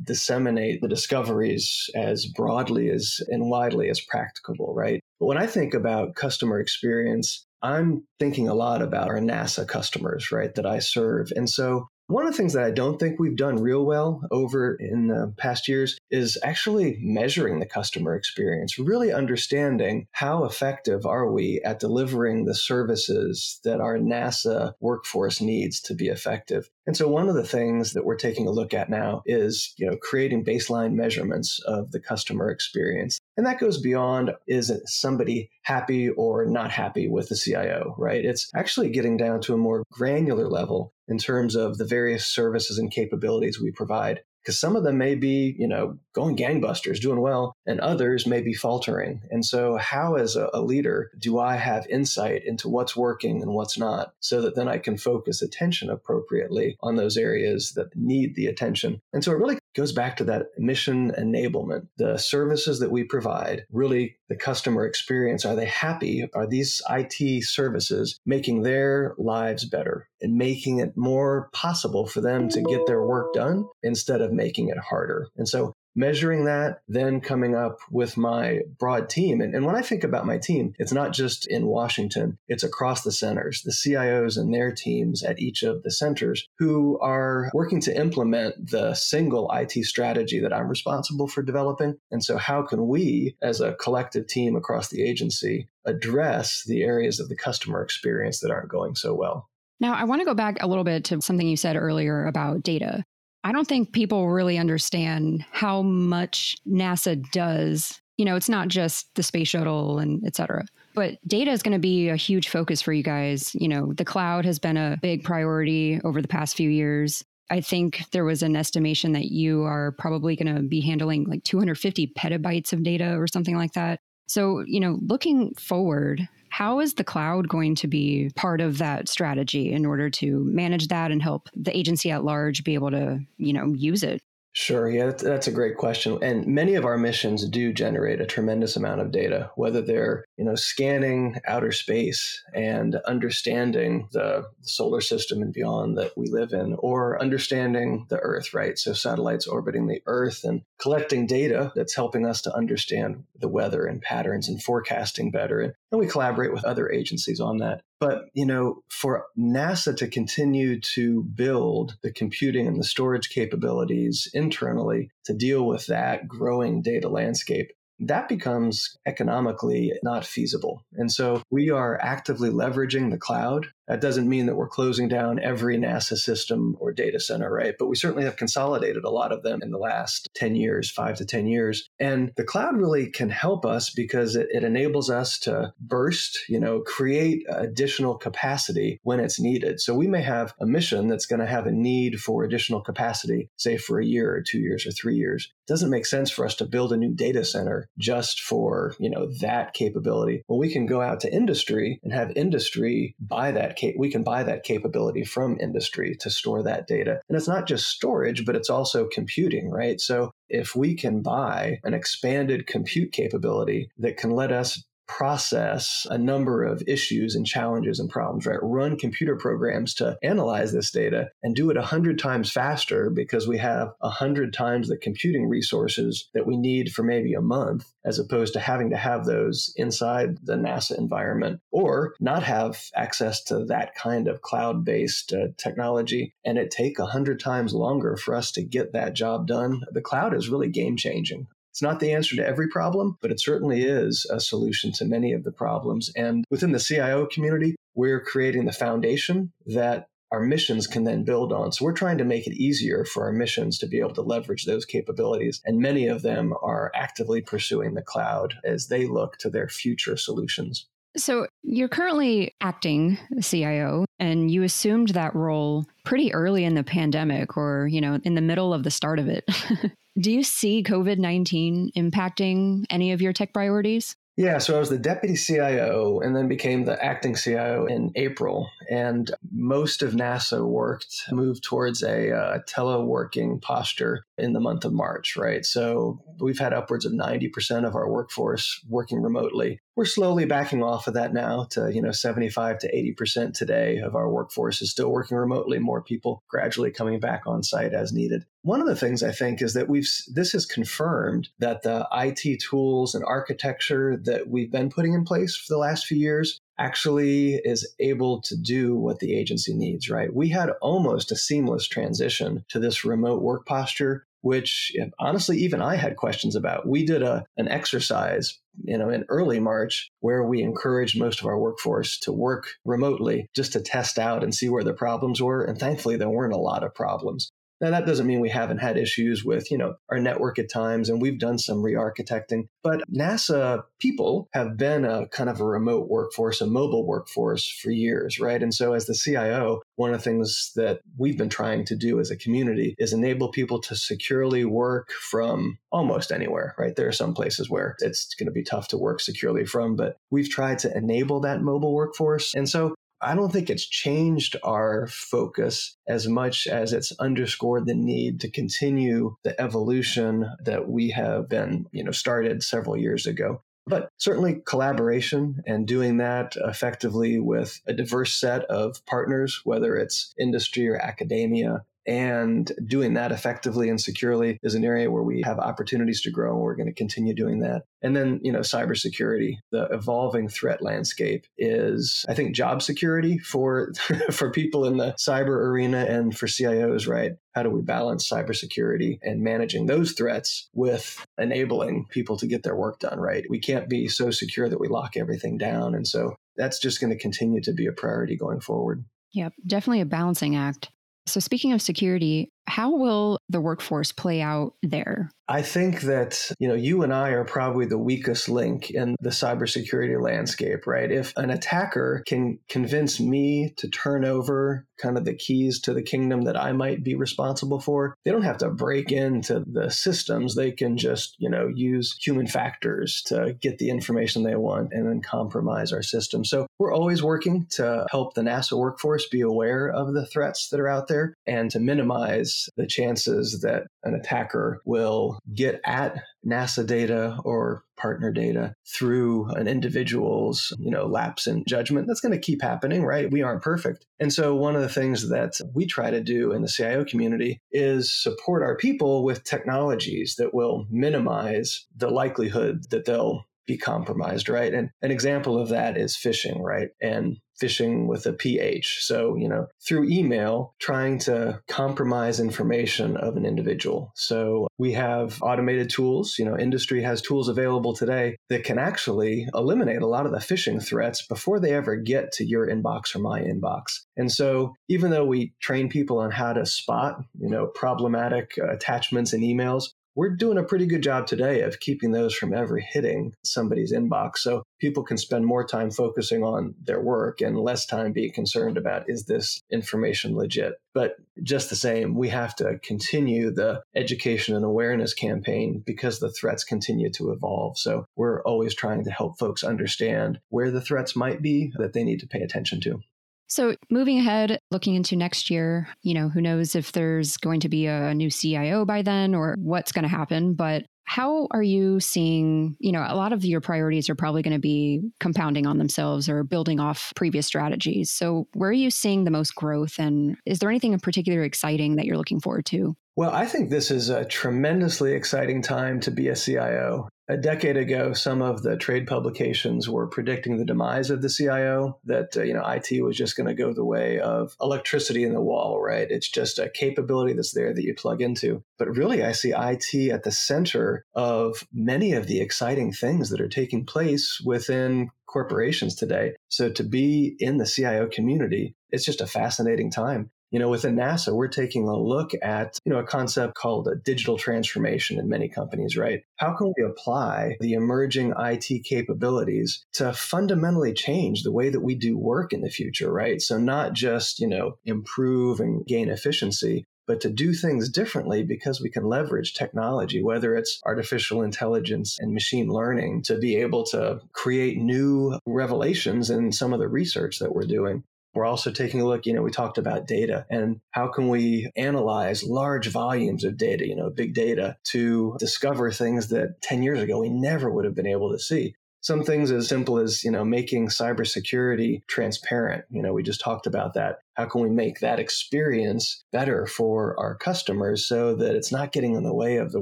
disseminate 0.03 0.81
the 0.81 0.87
discoveries 0.87 1.89
as 1.95 2.27
broadly 2.27 2.91
as 2.91 3.17
and 3.29 3.49
widely 3.49 3.89
as 3.89 3.99
practicable, 3.99 4.75
right? 4.75 5.01
But 5.19 5.25
when 5.25 5.37
I 5.39 5.47
think 5.47 5.73
about 5.73 6.13
customer 6.13 6.59
experience, 6.59 7.43
I'm 7.63 8.05
thinking 8.19 8.47
a 8.47 8.53
lot 8.53 8.83
about 8.83 9.07
our 9.07 9.17
NASA 9.17 9.67
customers, 9.67 10.31
right, 10.31 10.53
that 10.53 10.67
I 10.67 10.77
serve. 10.77 11.31
And 11.35 11.49
so 11.49 11.87
one 12.07 12.25
of 12.25 12.31
the 12.31 12.37
things 12.37 12.53
that 12.53 12.63
I 12.63 12.71
don't 12.71 12.97
think 12.99 13.19
we've 13.19 13.35
done 13.35 13.61
real 13.61 13.85
well 13.85 14.21
over 14.31 14.75
in 14.75 15.07
the 15.07 15.33
past 15.37 15.67
years 15.67 15.99
is 16.09 16.37
actually 16.41 16.97
measuring 17.01 17.59
the 17.59 17.65
customer 17.65 18.15
experience, 18.15 18.79
really 18.79 19.11
understanding 19.11 20.07
how 20.11 20.45
effective 20.45 21.05
are 21.05 21.29
we 21.29 21.61
at 21.65 21.79
delivering 21.79 22.45
the 22.45 22.55
services 22.55 23.59
that 23.65 23.81
our 23.81 23.97
NASA 23.97 24.73
workforce 24.79 25.41
needs 25.41 25.81
to 25.81 25.93
be 25.93 26.07
effective. 26.07 26.69
And 26.85 26.95
so 26.95 27.09
one 27.09 27.27
of 27.27 27.35
the 27.35 27.43
things 27.43 27.91
that 27.91 28.05
we're 28.05 28.15
taking 28.15 28.47
a 28.47 28.51
look 28.51 28.73
at 28.73 28.89
now 28.89 29.21
is, 29.25 29.73
you 29.77 29.85
know, 29.85 29.97
creating 29.97 30.45
baseline 30.45 30.93
measurements 30.93 31.59
of 31.65 31.91
the 31.91 31.99
customer 31.99 32.49
experience. 32.49 33.16
And 33.37 33.45
that 33.45 33.59
goes 33.59 33.79
beyond 33.79 34.31
is 34.47 34.71
somebody 34.85 35.51
happy 35.61 36.09
or 36.09 36.45
not 36.45 36.71
happy 36.71 37.07
with 37.07 37.29
the 37.29 37.35
CIO, 37.35 37.93
right? 37.97 38.25
It's 38.25 38.49
actually 38.55 38.89
getting 38.89 39.15
down 39.15 39.41
to 39.41 39.53
a 39.53 39.57
more 39.57 39.83
granular 39.91 40.49
level 40.49 40.93
in 41.07 41.19
terms 41.19 41.55
of 41.55 41.77
the 41.77 41.85
various 41.85 42.25
services 42.25 42.79
and 42.79 42.91
capabilities 42.91 43.61
we 43.61 43.71
provide 43.71 44.21
because 44.47 44.61
some 44.61 44.77
of 44.77 44.85
them 44.85 44.97
may 44.97 45.13
be, 45.13 45.57
you 45.59 45.67
know, 45.67 45.99
going 46.13 46.37
gangbusters, 46.37 47.01
doing 47.01 47.19
well, 47.19 47.53
and 47.65 47.81
others 47.81 48.25
may 48.25 48.41
be 48.41 48.53
faltering. 48.53 49.19
And 49.29 49.43
so, 49.43 49.75
how, 49.75 50.15
as 50.15 50.37
a, 50.37 50.49
a, 50.53 50.61
leader, 50.61 51.11
do 51.19 51.37
I 51.37 51.57
have 51.57 51.85
insight 51.87 52.45
into 52.45 52.69
what's 52.69 52.95
working 52.95 53.41
and 53.41 53.51
what's 53.51 53.77
not 53.77 54.13
so 54.21 54.41
that 54.41 54.55
then 54.55 54.69
I 54.69 54.77
can 54.77 54.97
focus 54.97 55.41
attention 55.41 55.89
appropriately 55.89 56.77
on 56.79 56.95
those 56.95 57.17
areas 57.17 57.73
that 57.73 57.93
need 57.93 58.35
the 58.35 58.45
attention? 58.45 59.01
And 59.11 59.21
so, 59.21 59.33
it 59.33 59.37
really 59.37 59.59
goes 59.75 59.91
back 59.91 60.15
to 60.17 60.23
that 60.23 60.47
mission 60.57 61.11
enablement. 61.11 61.87
The 61.97 62.17
services 62.17 62.79
that 62.79 62.89
we 62.89 63.03
provide, 63.03 63.65
really 63.69 64.15
the 64.29 64.35
customer 64.35 64.85
experience. 64.85 65.45
Are 65.45 65.55
they 65.55 65.65
happy? 65.65 66.27
Are 66.33 66.47
these 66.47 66.81
IT 66.89 67.43
services 67.43 68.19
making 68.25 68.63
their 68.63 69.13
lives 69.17 69.65
better 69.65 70.09
and 70.21 70.35
making 70.35 70.79
it 70.79 70.97
more 70.97 71.49
possible 71.53 72.07
for 72.07 72.21
them 72.21 72.49
to 72.49 72.61
get 72.61 72.85
their 72.87 73.05
work 73.05 73.33
done 73.33 73.65
instead 73.83 74.21
of 74.21 74.33
making 74.37 74.69
it 74.69 74.77
harder? 74.77 75.27
And 75.35 75.49
so 75.49 75.73
measuring 75.97 76.45
that, 76.45 76.81
then 76.87 77.19
coming 77.19 77.55
up 77.55 77.79
with 77.91 78.15
my 78.15 78.61
broad 78.77 79.09
team. 79.09 79.41
And, 79.41 79.55
and, 79.55 79.65
when 79.65 79.75
I 79.75 79.81
think 79.81 80.03
about 80.03 80.27
my 80.27 80.37
team, 80.37 80.73
it's 80.77 80.93
not 80.93 81.11
just 81.11 81.47
in 81.47 81.65
Washington, 81.65 82.37
it's 82.47 82.63
across 82.63 83.01
the 83.01 83.11
centers, 83.11 83.63
the 83.63 83.71
CIOs 83.71 84.37
and 84.37 84.53
their 84.53 84.71
teams 84.71 85.23
at 85.23 85.39
each 85.39 85.63
of 85.63 85.81
the 85.81 85.91
centers 85.91 86.47
who 86.59 86.99
are 86.99 87.49
working 87.53 87.81
to 87.81 87.97
implement 87.97 88.69
the 88.69 88.93
single 88.93 89.51
IT 89.51 89.83
strategy 89.83 90.39
that 90.39 90.53
I'm 90.53 90.69
responsible 90.69 91.27
for 91.27 91.41
developing. 91.41 91.97
And 92.11 92.23
so, 92.23 92.37
how 92.37 92.61
can 92.61 92.87
we, 92.87 93.35
as 93.41 93.59
a 93.59 93.73
collective 93.73 94.27
team 94.27 94.55
across 94.55 94.89
the 94.89 95.03
agency, 95.03 95.67
address 95.83 96.63
the 96.63 96.83
areas 96.83 97.19
of 97.19 97.27
the 97.27 97.35
customer 97.35 97.81
experience 97.81 98.39
that 98.41 98.51
aren't 98.51 98.69
going 98.69 98.95
so 98.95 99.15
well? 99.15 99.49
Now, 99.79 99.95
I 99.95 100.03
want 100.03 100.21
to 100.21 100.25
go 100.25 100.33
back 100.35 100.57
a 100.61 100.67
little 100.67 100.83
bit 100.83 101.03
to 101.05 101.21
something 101.21 101.47
you 101.47 101.57
said 101.57 101.75
earlier 101.75 102.25
about 102.25 102.63
data. 102.63 103.03
I 103.47 103.53
don't 103.53 103.65
think 103.65 103.93
people 103.93 104.27
really 104.27 104.57
understand 104.57 105.45
how 105.51 105.81
much 105.81 106.57
NASA 106.67 107.23
does. 107.31 108.01
You 108.17 108.25
know, 108.25 108.35
it's 108.35 108.49
not 108.49 108.67
just 108.67 109.07
the 109.15 109.23
space 109.23 109.47
shuttle 109.47 109.99
and 109.99 110.21
et 110.25 110.35
cetera, 110.35 110.65
but 110.95 111.17
data 111.25 111.51
is 111.51 111.63
going 111.63 111.71
to 111.71 111.79
be 111.79 112.09
a 112.09 112.17
huge 112.17 112.49
focus 112.49 112.81
for 112.81 112.91
you 112.91 113.03
guys. 113.03 113.55
You 113.55 113.69
know, 113.69 113.93
the 113.93 114.03
cloud 114.03 114.43
has 114.43 114.59
been 114.59 114.75
a 114.75 114.97
big 115.01 115.23
priority 115.23 116.01
over 116.03 116.21
the 116.21 116.27
past 116.27 116.57
few 116.57 116.69
years. 116.69 117.23
I 117.49 117.61
think 117.61 118.03
there 118.11 118.25
was 118.25 118.43
an 118.43 118.57
estimation 118.57 119.13
that 119.13 119.31
you 119.31 119.63
are 119.63 119.93
probably 119.93 120.35
going 120.35 120.53
to 120.53 120.63
be 120.63 120.81
handling 120.81 121.23
like 121.23 121.45
250 121.45 122.07
petabytes 122.17 122.73
of 122.73 122.83
data 122.83 123.15
or 123.15 123.27
something 123.27 123.55
like 123.55 123.71
that. 123.73 124.01
So, 124.27 124.65
you 124.67 124.81
know, 124.81 124.99
looking 125.03 125.53
forward, 125.53 126.27
how 126.49 126.79
is 126.79 126.95
the 126.95 127.03
cloud 127.03 127.47
going 127.47 127.75
to 127.75 127.87
be 127.87 128.31
part 128.35 128.61
of 128.61 128.77
that 128.77 129.09
strategy 129.09 129.71
in 129.71 129.85
order 129.85 130.09
to 130.09 130.43
manage 130.45 130.87
that 130.87 131.11
and 131.11 131.21
help 131.21 131.49
the 131.55 131.75
agency 131.75 132.11
at 132.11 132.23
large 132.23 132.63
be 132.63 132.73
able 132.73 132.91
to, 132.91 133.19
you 133.37 133.53
know, 133.53 133.73
use 133.73 134.03
it? 134.03 134.21
Sure. 134.59 134.89
Yeah, 134.89 135.11
that's 135.11 135.45
a 135.45 135.51
great 135.51 135.77
question. 135.77 136.17
And 136.23 136.47
many 136.47 136.73
of 136.73 136.83
our 136.83 136.97
missions 136.97 137.47
do 137.47 137.71
generate 137.71 138.19
a 138.19 138.25
tremendous 138.25 138.75
amount 138.75 139.01
of 139.01 139.11
data, 139.11 139.51
whether 139.55 139.83
they're, 139.83 140.25
you 140.35 140.43
know, 140.43 140.55
scanning 140.55 141.39
outer 141.45 141.71
space 141.71 142.43
and 142.55 142.95
understanding 143.05 144.09
the 144.13 144.45
solar 144.61 144.99
system 145.01 145.43
and 145.43 145.53
beyond 145.53 145.95
that 145.99 146.17
we 146.17 146.25
live 146.25 146.53
in, 146.53 146.75
or 146.79 147.21
understanding 147.21 148.07
the 148.09 148.17
Earth, 148.17 148.51
right? 148.51 148.79
So 148.79 148.93
satellites 148.93 149.45
orbiting 149.45 149.85
the 149.85 150.01
Earth 150.07 150.43
and 150.43 150.63
collecting 150.79 151.25
data 151.25 151.71
that's 151.75 151.95
helping 151.95 152.25
us 152.25 152.41
to 152.41 152.55
understand 152.55 153.23
the 153.39 153.47
weather 153.47 153.85
and 153.85 154.01
patterns 154.01 154.47
and 154.47 154.61
forecasting 154.61 155.31
better. 155.31 155.59
And, 155.59 155.73
and 155.91 155.99
we 155.99 156.07
collaborate 156.07 156.53
with 156.53 156.65
other 156.65 156.89
agencies 156.89 157.39
on 157.39 157.57
that. 157.57 157.81
But, 157.99 158.25
you 158.33 158.45
know, 158.45 158.83
for 158.89 159.25
NASA 159.37 159.95
to 159.97 160.07
continue 160.07 160.79
to 160.81 161.23
build 161.23 161.97
the 162.03 162.11
computing 162.11 162.67
and 162.67 162.79
the 162.79 162.83
storage 162.83 163.29
capabilities 163.29 164.29
internally 164.33 165.09
to 165.25 165.33
deal 165.33 165.65
with 165.65 165.87
that 165.87 166.27
growing 166.27 166.81
data 166.81 167.09
landscape, 167.09 167.71
that 167.99 168.29
becomes 168.29 168.95
economically 169.07 169.93
not 170.03 170.25
feasible. 170.25 170.83
And 170.93 171.11
so 171.11 171.41
we 171.49 171.71
are 171.71 171.99
actively 171.99 172.51
leveraging 172.51 173.09
the 173.09 173.17
cloud 173.17 173.67
that 173.87 174.01
doesn't 174.01 174.27
mean 174.27 174.45
that 174.47 174.55
we're 174.55 174.67
closing 174.67 175.07
down 175.07 175.39
every 175.39 175.77
NASA 175.77 176.17
system 176.17 176.75
or 176.79 176.91
data 176.91 177.19
center, 177.19 177.51
right? 177.51 177.75
But 177.77 177.87
we 177.87 177.95
certainly 177.95 178.25
have 178.25 178.35
consolidated 178.35 179.03
a 179.03 179.09
lot 179.09 179.31
of 179.31 179.43
them 179.43 179.61
in 179.61 179.71
the 179.71 179.77
last 179.77 180.29
10 180.35 180.55
years, 180.55 180.91
five 180.91 181.15
to 181.17 181.25
10 181.25 181.47
years. 181.47 181.89
And 181.99 182.31
the 182.35 182.43
cloud 182.43 182.77
really 182.77 183.09
can 183.09 183.29
help 183.29 183.65
us 183.65 183.89
because 183.89 184.35
it, 184.35 184.47
it 184.51 184.63
enables 184.63 185.09
us 185.09 185.39
to 185.39 185.73
burst, 185.79 186.39
you 186.49 186.59
know, 186.59 186.81
create 186.81 187.45
additional 187.49 188.15
capacity 188.15 188.99
when 189.03 189.19
it's 189.19 189.39
needed. 189.39 189.79
So 189.79 189.95
we 189.95 190.07
may 190.07 190.21
have 190.21 190.53
a 190.59 190.65
mission 190.65 191.07
that's 191.07 191.25
going 191.25 191.39
to 191.39 191.45
have 191.45 191.65
a 191.65 191.71
need 191.71 192.19
for 192.19 192.43
additional 192.43 192.81
capacity, 192.81 193.49
say 193.57 193.77
for 193.77 193.99
a 193.99 194.05
year 194.05 194.33
or 194.33 194.41
two 194.41 194.59
years 194.59 194.85
or 194.85 194.91
three 194.91 195.15
years. 195.15 195.51
It 195.67 195.71
doesn't 195.71 195.89
make 195.89 196.05
sense 196.05 196.29
for 196.29 196.45
us 196.45 196.55
to 196.55 196.65
build 196.65 196.91
a 196.91 196.97
new 196.97 197.13
data 197.13 197.45
center 197.45 197.89
just 197.97 198.41
for, 198.41 198.95
you 198.99 199.09
know, 199.09 199.27
that 199.39 199.73
capability. 199.73 200.43
Well, 200.47 200.59
we 200.59 200.71
can 200.71 200.85
go 200.85 201.01
out 201.01 201.21
to 201.21 201.33
industry 201.33 201.99
and 202.03 202.11
have 202.11 202.33
industry 202.35 203.15
buy 203.19 203.51
that 203.51 203.76
we 203.97 204.11
can 204.11 204.23
buy 204.23 204.43
that 204.43 204.63
capability 204.63 205.23
from 205.23 205.59
industry 205.59 206.15
to 206.21 206.29
store 206.29 206.63
that 206.63 206.87
data. 206.87 207.21
And 207.29 207.37
it's 207.37 207.47
not 207.47 207.67
just 207.67 207.87
storage, 207.87 208.45
but 208.45 208.55
it's 208.55 208.69
also 208.69 209.07
computing, 209.07 209.69
right? 209.69 209.99
So 209.99 210.31
if 210.49 210.75
we 210.75 210.95
can 210.95 211.21
buy 211.21 211.79
an 211.83 211.93
expanded 211.93 212.67
compute 212.67 213.11
capability 213.11 213.89
that 213.97 214.17
can 214.17 214.31
let 214.31 214.51
us 214.51 214.83
process 215.07 216.05
a 216.09 216.17
number 216.17 216.63
of 216.63 216.83
issues 216.87 217.35
and 217.35 217.45
challenges 217.45 217.99
and 217.99 218.09
problems, 218.09 218.45
right? 218.45 218.59
Run 218.61 218.97
computer 218.97 219.35
programs 219.35 219.93
to 219.95 220.17
analyze 220.21 220.73
this 220.73 220.91
data 220.91 221.29
and 221.43 221.55
do 221.55 221.69
it 221.69 221.77
a 221.77 221.81
hundred 221.81 222.19
times 222.19 222.51
faster 222.51 223.09
because 223.09 223.47
we 223.47 223.57
have 223.57 223.93
a 224.01 224.09
hundred 224.09 224.53
times 224.53 224.87
the 224.87 224.97
computing 224.97 225.47
resources 225.47 226.29
that 226.33 226.45
we 226.45 226.57
need 226.57 226.91
for 226.91 227.03
maybe 227.03 227.33
a 227.33 227.41
month, 227.41 227.91
as 228.05 228.19
opposed 228.19 228.53
to 228.53 228.59
having 228.59 228.89
to 228.89 228.97
have 228.97 229.25
those 229.25 229.73
inside 229.75 230.37
the 230.43 230.55
NASA 230.55 230.97
environment 230.97 231.61
or 231.71 232.13
not 232.19 232.43
have 232.43 232.83
access 232.95 233.43
to 233.43 233.65
that 233.65 233.95
kind 233.95 234.27
of 234.27 234.41
cloud 234.41 234.83
based 234.83 235.33
uh, 235.33 235.47
technology 235.57 236.33
and 236.45 236.57
it 236.57 236.71
take 236.71 236.99
a 236.99 237.05
hundred 237.05 237.39
times 237.39 237.73
longer 237.73 238.17
for 238.17 238.35
us 238.35 238.51
to 238.51 238.63
get 238.63 238.93
that 238.93 239.13
job 239.13 239.47
done. 239.47 239.83
The 239.91 240.01
cloud 240.01 240.33
is 240.33 240.49
really 240.49 240.69
game 240.69 240.97
changing. 240.97 241.47
It's 241.77 241.81
not 241.83 241.99
the 241.99 242.11
answer 242.11 242.35
to 242.35 242.43
every 242.43 242.67
problem, 242.69 243.19
but 243.21 243.29
it 243.29 243.39
certainly 243.39 243.83
is 243.83 244.25
a 244.31 244.39
solution 244.39 244.91
to 244.93 245.05
many 245.05 245.31
of 245.31 245.43
the 245.43 245.51
problems. 245.51 246.11
And 246.15 246.43
within 246.49 246.71
the 246.71 246.79
CIO 246.79 247.27
community, 247.27 247.75
we're 247.93 248.19
creating 248.19 248.65
the 248.65 248.71
foundation 248.71 249.51
that 249.67 250.07
our 250.31 250.39
missions 250.39 250.87
can 250.87 251.03
then 251.03 251.23
build 251.23 251.53
on. 251.53 251.71
So 251.71 251.85
we're 251.85 251.93
trying 251.93 252.17
to 252.17 252.25
make 252.25 252.47
it 252.47 252.55
easier 252.55 253.05
for 253.05 253.25
our 253.25 253.31
missions 253.31 253.77
to 253.77 253.87
be 253.87 253.99
able 253.99 254.15
to 254.15 254.23
leverage 254.23 254.65
those 254.65 254.85
capabilities. 254.85 255.61
And 255.65 255.77
many 255.77 256.07
of 256.07 256.23
them 256.23 256.51
are 256.63 256.91
actively 256.95 257.41
pursuing 257.41 257.93
the 257.93 258.01
cloud 258.01 258.55
as 258.65 258.87
they 258.87 259.05
look 259.05 259.37
to 259.37 259.49
their 259.51 259.69
future 259.69 260.17
solutions. 260.17 260.87
So 261.15 261.45
you're 261.61 261.89
currently 261.89 262.55
acting 262.59 263.19
CIO 263.39 264.05
and 264.17 264.49
you 264.49 264.63
assumed 264.63 265.09
that 265.09 265.35
role 265.35 265.85
pretty 266.05 266.33
early 266.33 266.63
in 266.63 266.73
the 266.73 266.83
pandemic 266.83 267.55
or, 267.55 267.87
you 267.87 268.01
know, 268.01 268.19
in 268.23 268.33
the 268.33 268.41
middle 268.41 268.73
of 268.73 268.81
the 268.81 268.89
start 268.89 269.19
of 269.19 269.27
it. 269.27 269.47
Do 270.19 270.31
you 270.31 270.41
see 270.43 270.81
COVID 270.81 271.19
19 271.19 271.91
impacting 271.95 272.85
any 272.89 273.11
of 273.11 273.21
your 273.21 273.33
tech 273.33 273.53
priorities? 273.53 274.15
Yeah, 274.35 274.59
so 274.59 274.75
I 274.75 274.79
was 274.79 274.89
the 274.89 274.99
deputy 274.99 275.35
CIO 275.35 276.19
and 276.19 276.35
then 276.35 276.47
became 276.47 276.85
the 276.85 277.03
acting 277.03 277.35
CIO 277.35 277.85
in 277.85 278.11
April. 278.15 278.69
And 278.89 279.31
most 279.51 280.03
of 280.03 280.13
NASA 280.13 280.63
worked, 280.63 281.23
moved 281.31 281.63
towards 281.63 282.03
a 282.03 282.31
uh, 282.31 282.59
teleworking 282.69 283.59
posture 283.61 284.25
in 284.37 284.53
the 284.53 284.59
month 284.59 284.85
of 284.85 284.93
March, 284.93 285.35
right? 285.37 285.65
So 285.65 286.19
we've 286.39 286.59
had 286.59 286.71
upwards 286.71 287.03
of 287.03 287.13
90% 287.13 287.87
of 287.87 287.95
our 287.95 288.09
workforce 288.09 288.79
working 288.87 289.23
remotely. 289.23 289.81
We're 289.97 290.05
slowly 290.05 290.45
backing 290.45 290.83
off 290.83 291.07
of 291.07 291.15
that 291.15 291.33
now 291.33 291.63
to, 291.71 291.91
you 291.91 292.03
know, 292.03 292.11
75 292.11 292.77
to 292.77 292.95
80% 292.95 293.53
today 293.55 293.97
of 293.97 294.15
our 294.15 294.29
workforce 294.29 294.79
is 294.83 294.91
still 294.91 295.11
working 295.11 295.35
remotely, 295.35 295.79
more 295.79 296.03
people 296.03 296.43
gradually 296.47 296.91
coming 296.91 297.19
back 297.19 297.47
on 297.47 297.63
site 297.63 297.95
as 297.95 298.13
needed. 298.13 298.45
One 298.61 298.79
of 298.79 298.85
the 298.85 298.95
things 298.95 299.23
I 299.23 299.31
think 299.31 299.59
is 299.59 299.73
that 299.73 299.89
we've 299.89 300.07
this 300.27 300.51
has 300.51 300.67
confirmed 300.67 301.49
that 301.57 301.81
the 301.81 302.07
IT 302.13 302.59
tools 302.59 303.15
and 303.15 303.25
architecture 303.25 304.21
that 304.25 304.47
we've 304.49 304.71
been 304.71 304.91
putting 304.91 305.13
in 305.13 305.23
place 305.23 305.55
for 305.55 305.73
the 305.73 305.79
last 305.79 306.05
few 306.05 306.19
years 306.19 306.59
actually 306.77 307.55
is 307.55 307.91
able 307.99 308.39
to 308.41 308.55
do 308.55 308.95
what 308.95 309.17
the 309.17 309.35
agency 309.35 309.73
needs, 309.73 310.11
right? 310.11 310.31
We 310.31 310.49
had 310.49 310.69
almost 310.79 311.31
a 311.31 311.35
seamless 311.35 311.87
transition 311.87 312.63
to 312.69 312.77
this 312.77 313.03
remote 313.03 313.41
work 313.41 313.65
posture 313.65 314.26
which 314.41 314.91
honestly 315.19 315.57
even 315.57 315.81
I 315.81 315.95
had 315.95 316.15
questions 316.15 316.55
about. 316.55 316.87
We 316.87 317.05
did 317.05 317.21
a 317.21 317.45
an 317.57 317.67
exercise, 317.67 318.59
you 318.83 318.97
know, 318.97 319.09
in 319.09 319.25
early 319.29 319.59
March 319.59 320.09
where 320.19 320.43
we 320.43 320.61
encouraged 320.61 321.19
most 321.19 321.39
of 321.39 321.47
our 321.47 321.59
workforce 321.59 322.19
to 322.21 322.31
work 322.31 322.67
remotely 322.85 323.49
just 323.55 323.73
to 323.73 323.81
test 323.81 324.19
out 324.19 324.43
and 324.43 324.53
see 324.53 324.69
where 324.69 324.83
the 324.83 324.93
problems 324.93 325.41
were 325.41 325.63
and 325.63 325.79
thankfully 325.79 326.17
there 326.17 326.29
weren't 326.29 326.53
a 326.53 326.57
lot 326.57 326.83
of 326.83 326.93
problems. 326.93 327.51
Now, 327.79 327.91
that 327.91 328.05
doesn't 328.05 328.25
mean 328.25 328.39
we 328.39 328.49
haven't 328.49 328.79
had 328.79 328.97
issues 328.97 329.43
with, 329.43 329.69
you 329.69 329.77
know, 329.77 329.95
our 330.09 330.19
network 330.19 330.57
at 330.57 330.69
times, 330.69 331.09
and 331.09 331.21
we've 331.21 331.39
done 331.39 331.59
some 331.59 331.83
re-architecting. 331.83 332.67
But 332.83 333.03
NASA 333.09 333.83
people 333.99 334.49
have 334.53 334.77
been 334.77 335.05
a 335.05 335.27
kind 335.27 335.49
of 335.49 335.59
a 335.59 335.65
remote 335.65 336.07
workforce, 336.09 336.61
a 336.61 336.67
mobile 336.67 337.05
workforce 337.05 337.69
for 337.69 337.91
years, 337.91 338.39
right? 338.39 338.61
And 338.61 338.73
so, 338.73 338.93
as 338.93 339.05
the 339.05 339.13
CIO, 339.13 339.81
one 339.95 340.13
of 340.13 340.19
the 340.19 340.23
things 340.23 340.71
that 340.75 341.01
we've 341.17 341.37
been 341.37 341.49
trying 341.49 341.85
to 341.85 341.95
do 341.95 342.19
as 342.19 342.31
a 342.31 342.37
community 342.37 342.95
is 342.97 343.13
enable 343.13 343.49
people 343.49 343.79
to 343.81 343.95
securely 343.95 344.65
work 344.65 345.11
from 345.11 345.77
almost 345.91 346.31
anywhere, 346.31 346.75
right? 346.77 346.95
There 346.95 347.07
are 347.07 347.13
some 347.13 347.33
places 347.33 347.69
where 347.69 347.95
it's 347.99 348.33
going 348.35 348.47
to 348.47 348.51
be 348.51 348.63
tough 348.63 348.87
to 348.89 348.97
work 348.97 349.21
securely 349.21 349.65
from, 349.65 349.95
but 349.95 350.17
we've 350.31 350.49
tried 350.49 350.79
to 350.79 350.97
enable 350.97 351.41
that 351.41 351.61
mobile 351.61 351.93
workforce. 351.93 352.53
And 352.55 352.67
so 352.67 352.95
I 353.21 353.35
don't 353.35 353.51
think 353.51 353.69
it's 353.69 353.85
changed 353.85 354.55
our 354.63 355.07
focus 355.07 355.97
as 356.07 356.27
much 356.27 356.67
as 356.67 356.93
it's 356.93 357.11
underscored 357.19 357.85
the 357.85 357.95
need 357.95 358.41
to 358.41 358.51
continue 358.51 359.35
the 359.43 359.59
evolution 359.59 360.49
that 360.63 360.87
we 360.87 361.09
have 361.09 361.49
been, 361.49 361.87
you 361.91 362.03
know, 362.03 362.11
started 362.11 362.63
several 362.63 362.97
years 362.97 363.25
ago. 363.25 363.61
But 363.87 364.09
certainly 364.17 364.61
collaboration 364.65 365.63
and 365.65 365.87
doing 365.87 366.17
that 366.17 366.55
effectively 366.57 367.39
with 367.39 367.79
a 367.87 367.93
diverse 367.93 368.33
set 368.33 368.65
of 368.65 369.03
partners, 369.05 369.61
whether 369.63 369.95
it's 369.95 370.33
industry 370.37 370.89
or 370.89 370.97
academia, 370.97 371.85
and 372.07 372.71
doing 372.85 373.15
that 373.15 373.33
effectively 373.33 373.89
and 373.89 373.99
securely 373.99 374.57
is 374.63 374.75
an 374.75 374.85
area 374.85 375.11
where 375.11 375.23
we 375.23 375.41
have 375.43 375.59
opportunities 375.59 376.21
to 376.21 376.31
grow, 376.31 376.53
and 376.53 376.61
we're 376.61 376.75
going 376.75 376.87
to 376.87 376.93
continue 376.93 377.33
doing 377.33 377.59
that. 377.59 377.83
And 378.01 378.15
then, 378.15 378.39
you 378.43 378.51
know, 378.51 378.59
cybersecurity, 378.59 379.57
the 379.71 379.85
evolving 379.91 380.47
threat 380.47 380.81
landscape 380.81 381.45
is, 381.57 382.25
I 382.29 382.33
think, 382.33 382.55
job 382.55 382.81
security 382.81 383.37
for 383.37 383.91
for 384.31 384.51
people 384.51 384.85
in 384.85 384.97
the 384.97 385.15
cyber 385.19 385.57
arena 385.67 386.05
and 386.05 386.37
for 386.37 386.47
CIOs, 386.47 387.07
right? 387.07 387.33
How 387.53 387.63
do 387.63 387.69
we 387.69 387.81
balance 387.81 388.29
cybersecurity 388.29 389.19
and 389.21 389.41
managing 389.41 389.87
those 389.87 390.13
threats 390.13 390.69
with 390.73 391.25
enabling 391.37 392.05
people 392.09 392.37
to 392.37 392.47
get 392.47 392.63
their 392.63 392.75
work 392.75 392.99
done, 392.99 393.19
right? 393.19 393.45
We 393.49 393.59
can't 393.59 393.89
be 393.89 394.07
so 394.07 394.31
secure 394.31 394.69
that 394.69 394.79
we 394.79 394.87
lock 394.87 395.17
everything 395.17 395.57
down. 395.57 395.95
And 395.95 396.07
so 396.07 396.35
that's 396.55 396.79
just 396.79 397.01
going 397.01 397.11
to 397.11 397.19
continue 397.19 397.61
to 397.61 397.73
be 397.73 397.87
a 397.87 397.91
priority 397.91 398.37
going 398.37 398.61
forward. 398.61 399.03
Yep, 399.33 399.53
definitely 399.65 400.01
a 400.01 400.05
balancing 400.05 400.55
act. 400.55 400.89
So, 401.27 401.39
speaking 401.39 401.73
of 401.73 401.81
security, 401.81 402.51
how 402.67 402.91
will 402.91 403.39
the 403.49 403.61
workforce 403.61 404.11
play 404.11 404.41
out 404.41 404.73
there? 404.83 405.31
I 405.49 405.61
think 405.61 406.01
that, 406.01 406.51
you 406.59 406.67
know, 406.67 406.73
you 406.73 407.03
and 407.03 407.13
I 407.13 407.29
are 407.29 407.45
probably 407.45 407.85
the 407.85 407.97
weakest 407.97 408.49
link 408.49 408.89
in 408.89 409.15
the 409.21 409.29
cybersecurity 409.29 410.21
landscape, 410.21 410.85
right? 410.85 411.09
If 411.09 411.31
an 411.37 411.49
attacker 411.49 412.21
can 412.27 412.59
convince 412.67 413.19
me 413.21 413.73
to 413.77 413.87
turn 413.87 414.25
over 414.25 414.85
kind 415.01 415.17
of 415.17 415.23
the 415.23 415.35
keys 415.35 415.79
to 415.81 415.93
the 415.93 416.01
kingdom 416.01 416.41
that 416.41 416.61
I 416.61 416.73
might 416.73 417.03
be 417.03 417.15
responsible 417.15 417.79
for, 417.79 418.15
they 418.25 418.31
don't 418.31 418.41
have 418.41 418.57
to 418.57 418.69
break 418.69 419.11
into 419.11 419.63
the 419.65 419.89
systems. 419.89 420.55
They 420.55 420.71
can 420.71 420.97
just, 420.97 421.35
you 421.37 421.49
know, 421.49 421.71
use 421.73 422.17
human 422.21 422.47
factors 422.47 423.21
to 423.27 423.55
get 423.61 423.77
the 423.77 423.89
information 423.89 424.43
they 424.43 424.55
want 424.55 424.91
and 424.91 425.07
then 425.07 425.21
compromise 425.21 425.93
our 425.93 426.03
system. 426.03 426.43
So 426.43 426.67
we're 426.77 426.93
always 426.93 427.23
working 427.23 427.67
to 427.71 428.05
help 428.11 428.33
the 428.33 428.41
NASA 428.41 428.77
workforce 428.77 429.29
be 429.29 429.41
aware 429.41 429.87
of 429.87 430.13
the 430.13 430.25
threats 430.25 430.67
that 430.69 430.79
are 430.81 430.89
out 430.89 431.07
there 431.07 431.35
and 431.45 431.71
to 431.71 431.79
minimize 431.79 432.56
the 432.75 432.87
chances 432.87 433.61
that 433.61 433.83
an 434.03 434.13
attacker 434.15 434.81
will 434.85 435.39
get 435.53 435.81
at 435.85 436.21
NASA 436.45 436.85
data 436.85 437.37
or 437.43 437.83
partner 437.97 438.31
data 438.31 438.73
through 438.85 439.47
an 439.55 439.67
individual's, 439.67 440.73
you 440.79 440.91
know, 440.91 441.05
lapse 441.05 441.47
in 441.47 441.63
judgment. 441.67 442.07
That's 442.07 442.21
going 442.21 442.33
to 442.33 442.39
keep 442.39 442.61
happening, 442.61 443.03
right? 443.03 443.29
We 443.29 443.41
aren't 443.41 443.63
perfect. 443.63 444.05
And 444.19 444.31
so 444.31 444.55
one 444.55 444.75
of 444.75 444.81
the 444.81 444.89
things 444.89 445.29
that 445.29 445.59
we 445.73 445.85
try 445.85 446.11
to 446.11 446.21
do 446.21 446.51
in 446.53 446.61
the 446.61 446.67
CIO 446.67 447.03
community 447.05 447.59
is 447.71 448.13
support 448.13 448.61
our 448.63 448.77
people 448.77 449.23
with 449.23 449.43
technologies 449.43 450.35
that 450.37 450.53
will 450.53 450.85
minimize 450.89 451.85
the 451.95 452.09
likelihood 452.09 452.85
that 452.91 453.05
they'll 453.05 453.45
be 453.67 453.77
compromised, 453.77 454.49
right? 454.49 454.73
And 454.73 454.89
an 455.01 455.11
example 455.11 455.61
of 455.61 455.69
that 455.69 455.97
is 455.97 456.17
phishing, 456.17 456.59
right? 456.61 456.89
And 457.01 457.37
phishing 457.61 458.07
with 458.07 458.25
a 458.25 458.33
PH. 458.33 458.99
So, 459.01 459.35
you 459.35 459.47
know, 459.47 459.67
through 459.85 460.09
email, 460.09 460.75
trying 460.79 461.19
to 461.19 461.59
compromise 461.67 462.39
information 462.39 463.17
of 463.17 463.35
an 463.35 463.45
individual. 463.45 464.11
So 464.15 464.67
we 464.77 464.93
have 464.93 465.41
automated 465.41 465.89
tools, 465.89 466.35
you 466.37 466.45
know, 466.45 466.57
industry 466.57 467.01
has 467.01 467.21
tools 467.21 467.49
available 467.49 467.95
today 467.95 468.37
that 468.49 468.63
can 468.63 468.77
actually 468.77 469.47
eliminate 469.53 470.01
a 470.01 470.07
lot 470.07 470.25
of 470.25 470.31
the 470.31 470.37
phishing 470.37 470.83
threats 470.83 471.25
before 471.25 471.59
they 471.59 471.73
ever 471.73 471.95
get 471.95 472.31
to 472.33 472.45
your 472.45 472.67
inbox 472.67 473.15
or 473.15 473.19
my 473.19 473.41
inbox. 473.41 474.01
And 474.15 474.31
so 474.31 474.75
even 474.87 475.11
though 475.11 475.25
we 475.25 475.53
train 475.59 475.89
people 475.89 476.19
on 476.19 476.31
how 476.31 476.53
to 476.53 476.65
spot, 476.65 477.19
you 477.39 477.49
know, 477.49 477.67
problematic 477.67 478.53
uh, 478.61 478.71
attachments 478.71 479.33
in 479.33 479.41
emails, 479.41 479.85
we're 480.17 480.35
doing 480.35 480.57
a 480.57 480.63
pretty 480.63 480.87
good 480.87 481.03
job 481.03 481.27
today 481.27 481.61
of 481.61 481.79
keeping 481.79 482.11
those 482.11 482.33
from 482.33 482.51
ever 482.51 482.79
hitting 482.79 483.35
somebody's 483.43 483.93
inbox. 483.93 484.39
So 484.39 484.63
people 484.79 485.03
can 485.03 485.15
spend 485.15 485.45
more 485.45 485.63
time 485.63 485.91
focusing 485.91 486.43
on 486.43 486.73
their 486.83 486.99
work 486.99 487.39
and 487.39 487.55
less 487.55 487.85
time 487.85 488.13
being 488.13 488.33
concerned 488.33 488.77
about 488.77 489.07
is 489.07 489.25
this 489.25 489.61
information 489.71 490.35
legit. 490.35 490.73
But 490.95 491.17
just 491.43 491.69
the 491.69 491.75
same, 491.75 492.15
we 492.15 492.29
have 492.29 492.55
to 492.55 492.79
continue 492.79 493.51
the 493.51 493.83
education 493.95 494.55
and 494.55 494.65
awareness 494.65 495.13
campaign 495.13 495.83
because 495.85 496.17
the 496.17 496.31
threats 496.31 496.63
continue 496.63 497.11
to 497.11 497.31
evolve. 497.31 497.77
So 497.77 498.05
we're 498.15 498.41
always 498.41 498.73
trying 498.73 499.03
to 499.03 499.11
help 499.11 499.37
folks 499.37 499.63
understand 499.63 500.39
where 500.49 500.71
the 500.71 500.81
threats 500.81 501.15
might 501.15 501.43
be 501.43 501.71
that 501.77 501.93
they 501.93 502.03
need 502.03 502.21
to 502.21 502.27
pay 502.27 502.41
attention 502.41 502.81
to. 502.81 503.01
So, 503.47 503.75
moving 503.89 504.19
ahead, 504.19 504.59
looking 504.71 504.95
into 504.95 505.15
next 505.15 505.49
year, 505.49 505.87
you 506.01 506.13
know, 506.13 506.29
who 506.29 506.41
knows 506.41 506.75
if 506.75 506.91
there's 506.91 507.37
going 507.37 507.61
to 507.61 507.69
be 507.69 507.87
a 507.87 508.13
new 508.13 508.29
CIO 508.29 508.85
by 508.85 509.01
then 509.01 509.33
or 509.33 509.55
what's 509.57 509.91
going 509.91 510.03
to 510.03 510.09
happen. 510.09 510.53
But 510.53 510.85
how 511.05 511.47
are 511.51 511.63
you 511.63 512.01
seeing, 512.01 512.75
you 512.79 512.91
know, 512.91 513.05
a 513.07 513.15
lot 513.15 513.31
of 513.31 513.45
your 513.45 513.61
priorities 513.61 514.09
are 514.09 514.15
probably 514.15 514.41
going 514.41 514.53
to 514.55 514.59
be 514.59 514.99
compounding 515.21 515.65
on 515.65 515.77
themselves 515.77 516.27
or 516.27 516.43
building 516.43 516.81
off 516.81 517.13
previous 517.15 517.47
strategies. 517.47 518.11
So, 518.11 518.49
where 518.53 518.69
are 518.69 518.73
you 518.73 518.91
seeing 518.91 519.23
the 519.23 519.31
most 519.31 519.55
growth? 519.55 519.97
And 519.97 520.35
is 520.45 520.59
there 520.59 520.69
anything 520.69 520.91
in 520.91 520.99
particular 520.99 521.43
exciting 521.43 521.95
that 521.95 522.05
you're 522.05 522.17
looking 522.17 522.41
forward 522.41 522.65
to? 522.67 522.97
Well, 523.15 523.31
I 523.31 523.45
think 523.45 523.69
this 523.69 523.89
is 523.89 524.09
a 524.09 524.25
tremendously 524.25 525.13
exciting 525.13 525.61
time 525.61 526.01
to 526.01 526.11
be 526.11 526.27
a 526.27 526.35
CIO. 526.35 527.07
A 527.29 527.35
decade 527.35 527.75
ago, 527.75 528.13
some 528.13 528.41
of 528.41 528.63
the 528.63 528.77
trade 528.77 529.05
publications 529.05 529.89
were 529.89 530.07
predicting 530.07 530.55
the 530.55 530.63
demise 530.63 531.09
of 531.09 531.21
the 531.21 531.27
CIO, 531.29 531.99
that 532.05 532.37
uh, 532.37 532.43
you 532.43 532.53
know 532.53 532.65
IT 532.65 533.03
was 533.03 533.17
just 533.17 533.35
going 533.35 533.47
to 533.47 533.53
go 533.53 533.73
the 533.73 533.83
way 533.83 534.19
of 534.19 534.55
electricity 534.61 535.25
in 535.25 535.33
the 535.33 535.41
wall, 535.41 535.81
right? 535.81 536.09
It's 536.09 536.29
just 536.29 536.57
a 536.57 536.69
capability 536.69 537.33
that's 537.33 537.53
there 537.53 537.73
that 537.73 537.83
you 537.83 537.93
plug 537.95 538.21
into. 538.21 538.63
But 538.79 538.95
really, 538.95 539.23
I 539.23 539.33
see 539.33 539.51
IT 539.51 540.09
at 540.09 540.23
the 540.23 540.31
center 540.31 541.05
of 541.15 541.67
many 541.73 542.13
of 542.13 542.27
the 542.27 542.39
exciting 542.39 542.93
things 542.93 543.29
that 543.29 543.41
are 543.41 543.49
taking 543.49 543.85
place 543.85 544.41
within 544.45 545.09
corporations 545.25 545.95
today. 545.95 546.33
So 546.47 546.69
to 546.71 546.83
be 546.83 547.35
in 547.39 547.57
the 547.57 547.65
CIO 547.65 548.07
community, 548.07 548.75
it's 548.89 549.03
just 549.03 549.19
a 549.19 549.27
fascinating 549.27 549.91
time. 549.91 550.31
You 550.51 550.59
know, 550.59 550.69
within 550.69 550.95
NASA, 550.95 551.35
we're 551.35 551.49
taking 551.49 551.87
a 551.87 551.97
look 551.97 552.31
at, 552.41 552.79
you 552.85 552.91
know, 552.91 552.99
a 552.99 553.03
concept 553.03 553.55
called 553.55 553.87
a 553.87 553.95
digital 553.95 554.37
transformation 554.37 555.19
in 555.19 555.27
many 555.27 555.49
companies, 555.49 555.97
right? 555.97 556.21
How 556.37 556.55
can 556.55 556.73
we 556.77 556.83
apply 556.83 557.57
the 557.59 557.73
emerging 557.73 558.33
IT 558.37 558.85
capabilities 558.85 559.85
to 559.93 560.13
fundamentally 560.13 560.93
change 560.93 561.43
the 561.43 561.51
way 561.51 561.69
that 561.69 561.81
we 561.81 561.95
do 561.95 562.17
work 562.17 562.53
in 562.53 562.61
the 562.61 562.69
future, 562.69 563.11
right? 563.11 563.41
So 563.41 563.57
not 563.57 563.93
just, 563.93 564.39
you 564.39 564.47
know, 564.47 564.77
improve 564.85 565.59
and 565.59 565.85
gain 565.85 566.09
efficiency, 566.09 566.85
but 567.07 567.21
to 567.21 567.29
do 567.29 567.53
things 567.53 567.89
differently 567.89 568.43
because 568.43 568.81
we 568.81 568.89
can 568.89 569.05
leverage 569.05 569.53
technology, 569.53 570.21
whether 570.21 570.55
it's 570.55 570.81
artificial 570.85 571.41
intelligence 571.41 572.17
and 572.19 572.33
machine 572.33 572.67
learning, 572.67 573.23
to 573.23 573.37
be 573.37 573.55
able 573.55 573.85
to 573.85 574.19
create 574.33 574.77
new 574.77 575.39
revelations 575.45 576.29
in 576.29 576.51
some 576.51 576.73
of 576.73 576.79
the 576.79 576.87
research 576.87 577.39
that 577.39 577.55
we're 577.55 577.65
doing. 577.65 578.03
We're 578.37 578.45
also 578.45 578.71
taking 578.71 579.01
a 579.01 579.05
look, 579.05 579.25
you 579.25 579.33
know, 579.33 579.41
we 579.41 579.49
talked 579.49 579.79
about 579.79 580.05
data 580.05 580.45
and 580.51 580.79
how 580.91 581.07
can 581.07 581.27
we 581.27 581.71
analyze 581.75 582.43
large 582.43 582.87
volumes 582.87 583.43
of 583.43 583.57
data, 583.57 583.87
you 583.87 583.95
know, 583.95 584.11
big 584.11 584.35
data 584.35 584.77
to 584.91 585.35
discover 585.39 585.91
things 585.91 586.27
that 586.29 586.61
10 586.61 586.83
years 586.83 587.01
ago 587.01 587.19
we 587.19 587.29
never 587.29 587.71
would 587.71 587.83
have 587.83 587.95
been 587.95 588.05
able 588.05 588.31
to 588.31 588.37
see. 588.37 588.75
Some 589.01 589.23
things 589.23 589.49
as 589.49 589.67
simple 589.67 589.97
as, 589.97 590.23
you 590.23 590.29
know, 590.29 590.45
making 590.45 590.89
cybersecurity 590.89 592.05
transparent. 592.07 592.85
You 592.91 593.01
know, 593.01 593.13
we 593.13 593.23
just 593.23 593.41
talked 593.41 593.65
about 593.65 593.95
that. 593.95 594.17
How 594.35 594.45
can 594.45 594.61
we 594.61 594.69
make 594.69 594.99
that 594.99 595.19
experience 595.19 596.23
better 596.31 596.67
for 596.67 597.19
our 597.19 597.35
customers 597.35 598.07
so 598.07 598.35
that 598.35 598.55
it's 598.55 598.71
not 598.71 598.91
getting 598.91 599.15
in 599.15 599.23
the 599.23 599.33
way 599.33 599.57
of 599.57 599.71
the 599.71 599.81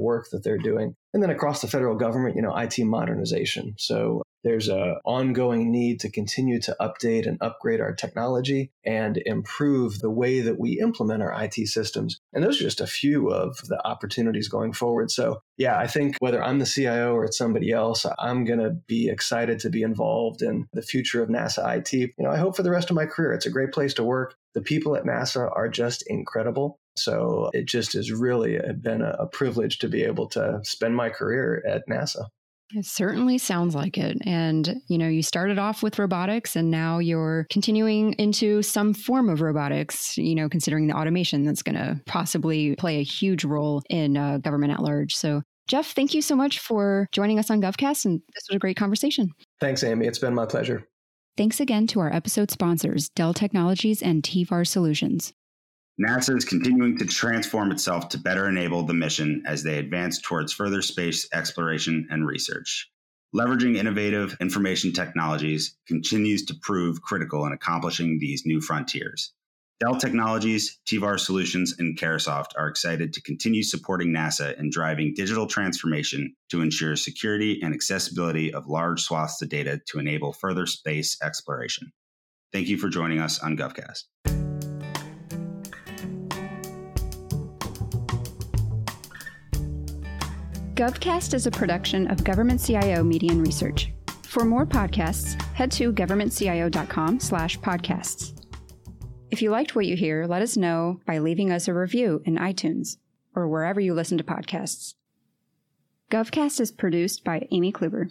work 0.00 0.30
that 0.30 0.44
they're 0.44 0.56
doing? 0.56 0.94
And 1.12 1.22
then 1.22 1.30
across 1.30 1.60
the 1.60 1.68
federal 1.68 1.96
government, 1.96 2.36
you 2.36 2.42
know, 2.42 2.56
IT 2.56 2.78
modernization. 2.78 3.74
So 3.78 4.22
there's 4.46 4.68
a 4.68 5.00
ongoing 5.04 5.72
need 5.72 5.98
to 5.98 6.08
continue 6.08 6.60
to 6.60 6.76
update 6.80 7.26
and 7.26 7.36
upgrade 7.40 7.80
our 7.80 7.92
technology 7.92 8.70
and 8.84 9.20
improve 9.26 9.98
the 9.98 10.10
way 10.10 10.38
that 10.38 10.60
we 10.60 10.78
implement 10.78 11.20
our 11.20 11.34
IT 11.42 11.54
systems. 11.66 12.20
And 12.32 12.44
those 12.44 12.60
are 12.60 12.64
just 12.64 12.80
a 12.80 12.86
few 12.86 13.28
of 13.28 13.58
the 13.66 13.84
opportunities 13.84 14.46
going 14.46 14.72
forward. 14.72 15.10
So, 15.10 15.40
yeah, 15.56 15.76
I 15.76 15.88
think 15.88 16.14
whether 16.20 16.40
I'm 16.40 16.60
the 16.60 16.64
CIO 16.64 17.12
or 17.12 17.24
it's 17.24 17.36
somebody 17.36 17.72
else, 17.72 18.06
I'm 18.20 18.44
going 18.44 18.60
to 18.60 18.70
be 18.70 19.08
excited 19.08 19.58
to 19.60 19.68
be 19.68 19.82
involved 19.82 20.42
in 20.42 20.68
the 20.72 20.82
future 20.82 21.20
of 21.24 21.28
NASA 21.28 21.78
IT. 21.78 21.92
You 21.92 22.12
know, 22.20 22.30
I 22.30 22.36
hope 22.36 22.54
for 22.54 22.62
the 22.62 22.70
rest 22.70 22.88
of 22.88 22.94
my 22.94 23.06
career. 23.06 23.32
It's 23.32 23.46
a 23.46 23.50
great 23.50 23.72
place 23.72 23.94
to 23.94 24.04
work. 24.04 24.36
The 24.54 24.62
people 24.62 24.94
at 24.94 25.02
NASA 25.02 25.50
are 25.56 25.68
just 25.68 26.04
incredible. 26.06 26.78
So 26.96 27.50
it 27.52 27.66
just 27.66 27.94
has 27.94 28.12
really 28.12 28.60
been 28.80 29.02
a, 29.02 29.26
privilege 29.26 29.80
to 29.80 29.88
be 29.88 30.04
able 30.04 30.28
to 30.28 30.60
spend 30.62 30.94
my 30.94 31.10
career 31.10 31.62
at 31.66 31.82
NASA. 31.88 32.26
It 32.74 32.84
certainly 32.84 33.38
sounds 33.38 33.74
like 33.74 33.96
it. 33.96 34.18
And, 34.26 34.80
you 34.88 34.98
know, 34.98 35.06
you 35.06 35.22
started 35.22 35.58
off 35.58 35.82
with 35.82 35.98
robotics 35.98 36.56
and 36.56 36.70
now 36.70 36.98
you're 36.98 37.46
continuing 37.48 38.14
into 38.14 38.62
some 38.62 38.92
form 38.92 39.28
of 39.28 39.40
robotics, 39.40 40.18
you 40.18 40.34
know, 40.34 40.48
considering 40.48 40.88
the 40.88 40.96
automation 40.96 41.44
that's 41.44 41.62
going 41.62 41.76
to 41.76 42.00
possibly 42.06 42.74
play 42.76 42.98
a 42.98 43.04
huge 43.04 43.44
role 43.44 43.82
in 43.88 44.16
uh, 44.16 44.38
government 44.38 44.72
at 44.72 44.80
large. 44.80 45.14
So, 45.14 45.42
Jeff, 45.68 45.92
thank 45.92 46.12
you 46.12 46.22
so 46.22 46.34
much 46.34 46.58
for 46.58 47.08
joining 47.12 47.38
us 47.38 47.50
on 47.50 47.60
GovCast. 47.60 48.04
And 48.04 48.20
this 48.34 48.44
was 48.48 48.56
a 48.56 48.60
great 48.60 48.76
conversation. 48.76 49.30
Thanks, 49.60 49.84
Amy. 49.84 50.06
It's 50.06 50.18
been 50.18 50.34
my 50.34 50.46
pleasure. 50.46 50.84
Thanks 51.36 51.60
again 51.60 51.86
to 51.88 52.00
our 52.00 52.12
episode 52.12 52.50
sponsors, 52.50 53.10
Dell 53.10 53.34
Technologies 53.34 54.02
and 54.02 54.22
TVAR 54.22 54.66
Solutions. 54.66 55.32
NASA 55.98 56.36
is 56.36 56.44
continuing 56.44 56.98
to 56.98 57.06
transform 57.06 57.72
itself 57.72 58.10
to 58.10 58.18
better 58.18 58.48
enable 58.48 58.82
the 58.82 58.92
mission 58.92 59.42
as 59.46 59.62
they 59.62 59.78
advance 59.78 60.20
towards 60.20 60.52
further 60.52 60.82
space 60.82 61.26
exploration 61.32 62.06
and 62.10 62.26
research. 62.26 62.90
Leveraging 63.34 63.76
innovative 63.76 64.36
information 64.38 64.92
technologies 64.92 65.74
continues 65.88 66.44
to 66.44 66.54
prove 66.62 67.00
critical 67.00 67.46
in 67.46 67.52
accomplishing 67.52 68.18
these 68.18 68.44
new 68.44 68.60
frontiers. 68.60 69.32
Dell 69.80 69.96
Technologies, 69.96 70.78
TVAR 70.86 71.18
Solutions, 71.18 71.74
and 71.78 71.98
Carahsoft 71.98 72.50
are 72.58 72.68
excited 72.68 73.12
to 73.14 73.22
continue 73.22 73.62
supporting 73.62 74.08
NASA 74.08 74.58
in 74.58 74.70
driving 74.70 75.14
digital 75.14 75.46
transformation 75.46 76.34
to 76.50 76.60
ensure 76.60 76.96
security 76.96 77.60
and 77.62 77.74
accessibility 77.74 78.52
of 78.52 78.68
large 78.68 79.02
swaths 79.02 79.40
of 79.40 79.48
data 79.48 79.80
to 79.88 79.98
enable 79.98 80.32
further 80.32 80.66
space 80.66 81.16
exploration. 81.22 81.90
Thank 82.52 82.68
you 82.68 82.76
for 82.78 82.88
joining 82.88 83.18
us 83.18 83.38
on 83.38 83.56
GovCast. 83.56 84.45
GovCast 90.76 91.32
is 91.32 91.46
a 91.46 91.50
production 91.50 92.06
of 92.08 92.22
Government 92.22 92.62
CIO 92.62 93.02
Media 93.02 93.32
and 93.32 93.40
Research. 93.40 93.94
For 94.24 94.44
more 94.44 94.66
podcasts, 94.66 95.40
head 95.54 95.72
to 95.72 95.90
governmentcio.com 95.90 97.18
slash 97.18 97.58
podcasts. 97.60 98.38
If 99.30 99.40
you 99.40 99.48
liked 99.48 99.74
what 99.74 99.86
you 99.86 99.96
hear, 99.96 100.26
let 100.26 100.42
us 100.42 100.54
know 100.54 101.00
by 101.06 101.16
leaving 101.16 101.50
us 101.50 101.66
a 101.66 101.72
review 101.72 102.20
in 102.26 102.36
iTunes 102.36 102.98
or 103.34 103.48
wherever 103.48 103.80
you 103.80 103.94
listen 103.94 104.18
to 104.18 104.24
podcasts. 104.24 104.96
GovCast 106.10 106.60
is 106.60 106.72
produced 106.72 107.24
by 107.24 107.48
Amy 107.50 107.72
Kluber. 107.72 108.10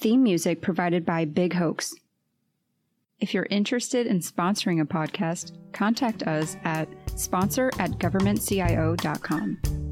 Theme 0.00 0.24
music 0.24 0.62
provided 0.62 1.06
by 1.06 1.24
Big 1.24 1.52
Hoax. 1.52 1.94
If 3.20 3.32
you're 3.32 3.46
interested 3.50 4.08
in 4.08 4.18
sponsoring 4.18 4.82
a 4.82 4.84
podcast, 4.84 5.52
contact 5.72 6.24
us 6.24 6.56
at 6.64 6.88
sponsor 7.14 7.70
at 7.78 7.92
governmentcio.com. 7.92 9.83